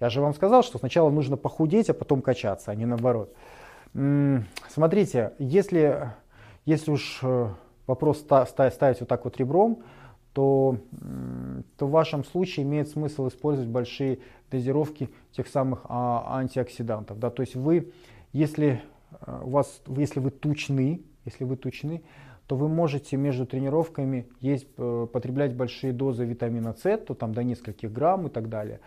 Я 0.00 0.10
же 0.10 0.20
вам 0.20 0.34
сказал, 0.34 0.62
что 0.62 0.78
сначала 0.78 1.10
нужно 1.10 1.36
похудеть, 1.36 1.90
а 1.90 1.94
потом 1.94 2.22
качаться, 2.22 2.70
а 2.70 2.74
не 2.74 2.86
наоборот. 2.86 3.34
Смотрите, 4.68 5.32
если, 5.38 6.12
если 6.66 6.90
уж 6.90 7.20
э, 7.22 7.48
вопрос 7.86 8.18
ставить 8.20 9.00
вот 9.00 9.08
так 9.08 9.24
вот 9.24 9.38
ребром, 9.38 9.82
то, 10.38 10.78
то 11.76 11.88
в 11.88 11.90
вашем 11.90 12.22
случае 12.22 12.64
имеет 12.64 12.88
смысл 12.88 13.26
использовать 13.26 13.68
большие 13.68 14.20
дозировки 14.52 15.10
тех 15.32 15.48
самых 15.48 15.80
а, 15.88 16.38
антиоксидантов. 16.38 17.18
Да? 17.18 17.30
То 17.30 17.42
есть 17.42 17.56
вы, 17.56 17.92
если, 18.32 18.80
э, 19.26 19.40
у 19.42 19.50
вас, 19.50 19.82
если 19.88 20.20
вы 20.20 20.30
тучны, 20.30 21.02
если 21.24 21.42
вы 21.42 21.56
тучны, 21.56 22.04
то 22.46 22.54
вы 22.54 22.68
можете 22.68 23.16
между 23.16 23.46
тренировками 23.46 24.28
есть, 24.40 24.68
э, 24.76 25.08
потреблять 25.12 25.56
большие 25.56 25.92
дозы 25.92 26.24
витамина 26.24 26.72
С, 26.72 26.98
то 26.98 27.14
там 27.14 27.34
до 27.34 27.42
нескольких 27.42 27.92
грамм 27.92 28.28
и 28.28 28.30
так 28.30 28.48
далее. 28.48 28.78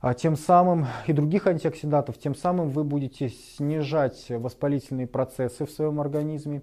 А 0.00 0.12
тем 0.12 0.34
самым 0.34 0.86
и 1.06 1.12
других 1.12 1.46
антиоксидантов, 1.46 2.18
тем 2.18 2.34
самым 2.34 2.70
вы 2.70 2.82
будете 2.82 3.28
снижать 3.28 4.26
воспалительные 4.28 5.06
процессы 5.06 5.66
в 5.66 5.70
своем 5.70 6.00
организме 6.00 6.62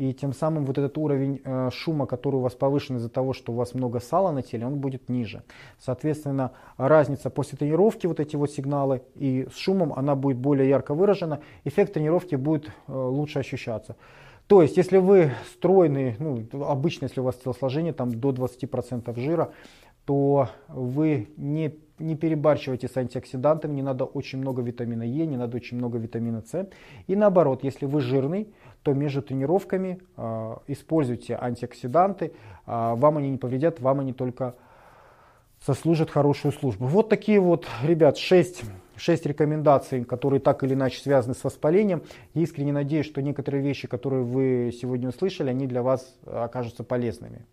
и 0.00 0.14
тем 0.14 0.32
самым 0.32 0.64
вот 0.64 0.78
этот 0.78 0.96
уровень 0.96 1.42
э, 1.44 1.68
шума, 1.70 2.06
который 2.06 2.36
у 2.36 2.40
вас 2.40 2.54
повышен 2.54 2.96
из-за 2.96 3.10
того, 3.10 3.34
что 3.34 3.52
у 3.52 3.56
вас 3.56 3.74
много 3.74 4.00
сала 4.00 4.30
на 4.32 4.40
теле, 4.42 4.66
он 4.66 4.76
будет 4.76 5.10
ниже. 5.10 5.42
Соответственно, 5.78 6.52
разница 6.78 7.28
после 7.28 7.58
тренировки, 7.58 8.06
вот 8.06 8.18
эти 8.18 8.34
вот 8.34 8.50
сигналы 8.50 9.02
и 9.14 9.46
с 9.52 9.58
шумом, 9.58 9.92
она 9.92 10.14
будет 10.14 10.38
более 10.38 10.66
ярко 10.70 10.94
выражена, 10.94 11.40
эффект 11.64 11.92
тренировки 11.92 12.34
будет 12.34 12.68
э, 12.68 12.92
лучше 12.94 13.40
ощущаться. 13.40 13.96
То 14.46 14.62
есть, 14.62 14.78
если 14.78 14.96
вы 14.96 15.32
стройный, 15.52 16.16
ну, 16.18 16.46
обычно, 16.66 17.04
если 17.04 17.20
у 17.20 17.24
вас 17.24 17.36
телосложение 17.36 17.92
там 17.92 18.10
до 18.10 18.30
20% 18.30 19.20
жира, 19.20 19.52
то 20.06 20.48
вы 20.68 21.28
не, 21.36 21.74
не 22.00 22.16
перебарщивайте 22.16 22.88
с 22.88 22.96
антиоксидантами, 22.96 23.74
не 23.74 23.82
надо 23.82 24.04
очень 24.04 24.38
много 24.38 24.62
витамина 24.62 25.02
Е, 25.02 25.26
не 25.26 25.36
надо 25.36 25.56
очень 25.56 25.76
много 25.76 25.98
витамина 25.98 26.42
С. 26.42 26.68
И 27.06 27.16
наоборот, 27.16 27.62
если 27.62 27.86
вы 27.86 28.00
жирный, 28.00 28.48
то 28.82 28.94
между 28.94 29.22
тренировками 29.22 30.00
э, 30.16 30.56
используйте 30.66 31.36
антиоксиданты, 31.40 32.26
э, 32.26 32.30
вам 32.66 33.18
они 33.18 33.30
не 33.30 33.38
повредят, 33.38 33.80
вам 33.80 34.00
они 34.00 34.12
только 34.12 34.54
сослужат 35.64 36.10
хорошую 36.10 36.52
службу. 36.52 36.86
Вот 36.86 37.10
такие 37.10 37.38
вот, 37.38 37.66
ребят, 37.82 38.16
6, 38.16 38.62
6 38.96 39.26
рекомендаций, 39.26 40.04
которые 40.04 40.40
так 40.40 40.64
или 40.64 40.72
иначе 40.72 41.00
связаны 41.02 41.34
с 41.34 41.44
воспалением. 41.44 42.02
Я 42.32 42.42
искренне 42.42 42.72
надеюсь, 42.72 43.06
что 43.06 43.20
некоторые 43.20 43.62
вещи, 43.62 43.86
которые 43.86 44.24
вы 44.24 44.72
сегодня 44.72 45.10
услышали, 45.10 45.50
они 45.50 45.66
для 45.66 45.82
вас 45.82 46.16
окажутся 46.24 46.82
полезными. 46.82 47.44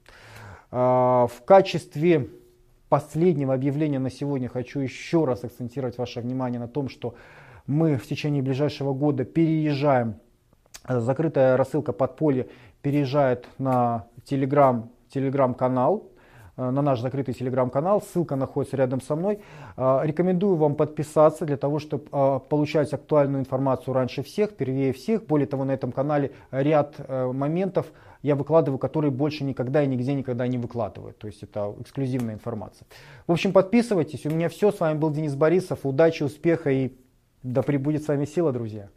В 0.72 1.32
качестве 1.45 2.30
последнего 2.90 3.54
объявления 3.54 4.00
на 4.00 4.10
сегодня 4.10 4.50
хочу 4.50 4.80
еще 4.80 5.26
раз 5.26 5.44
акцентировать 5.44 5.98
ваше 5.98 6.22
внимание 6.22 6.60
на 6.60 6.68
том, 6.68 6.90
что 6.90 7.16
мы 7.66 7.98
в 7.98 8.08
течение 8.08 8.42
ближайшего 8.42 8.94
года 8.94 9.26
переезжаем. 9.26 10.16
Закрытая 10.88 11.58
рассылка 11.58 11.92
подполье 11.92 12.48
переезжает 12.82 13.48
на 13.58 14.08
телеграм, 14.24 14.90
телеграм-канал, 15.10 16.04
э, 16.04 16.16
на 16.58 16.82
наш 16.82 16.99
закрытый 16.99 17.34
телеграм-канал. 17.34 18.01
Ссылка 18.01 18.36
находится 18.36 18.78
рядом 18.78 19.01
со 19.01 19.16
мной. 19.16 19.39
Э, 19.78 19.99
рекомендую 20.03 20.55
вам 20.55 20.76
подписаться 20.76 21.45
для 21.45 21.58
того, 21.58 21.80
чтобы 21.80 22.05
э, 22.12 22.39
получать 22.49 22.93
актуальную 22.93 23.41
информацию 23.41 23.93
раньше 23.93 24.24
всех, 24.24 24.55
первее 24.55 24.91
всех. 24.93 25.26
Более 25.26 25.47
того, 25.47 25.64
на 25.64 25.72
этом 25.72 25.91
канале 25.91 26.32
ряд 26.51 26.95
моментов 27.08 27.88
я 28.22 28.36
выкладываю, 28.36 28.80
которые 28.80 29.12
больше 29.12 29.43
никогда 29.43 29.84
и 29.84 29.88
нигде 29.88 30.14
никогда 30.14 30.47
не 30.47 30.58
выкладываю. 30.58 31.14
То 31.14 31.28
есть 31.28 31.43
это 31.43 31.74
эксклюзивная 31.80 32.34
информация. 32.34 32.88
В 33.28 33.32
общем, 33.32 33.53
подписывайтесь. 33.53 34.26
У 34.26 34.30
меня 34.30 34.49
все. 34.49 34.72
С 34.72 34.80
вами 34.80 34.97
был 34.97 35.12
Денис 35.12 35.36
Борисов. 35.36 35.80
Удачи, 35.84 36.24
успеха 36.24 36.70
и 36.70 36.91
да 37.43 37.62
пребудет 37.62 38.03
с 38.03 38.08
вами 38.08 38.26
сила, 38.26 38.51
друзья. 38.51 38.89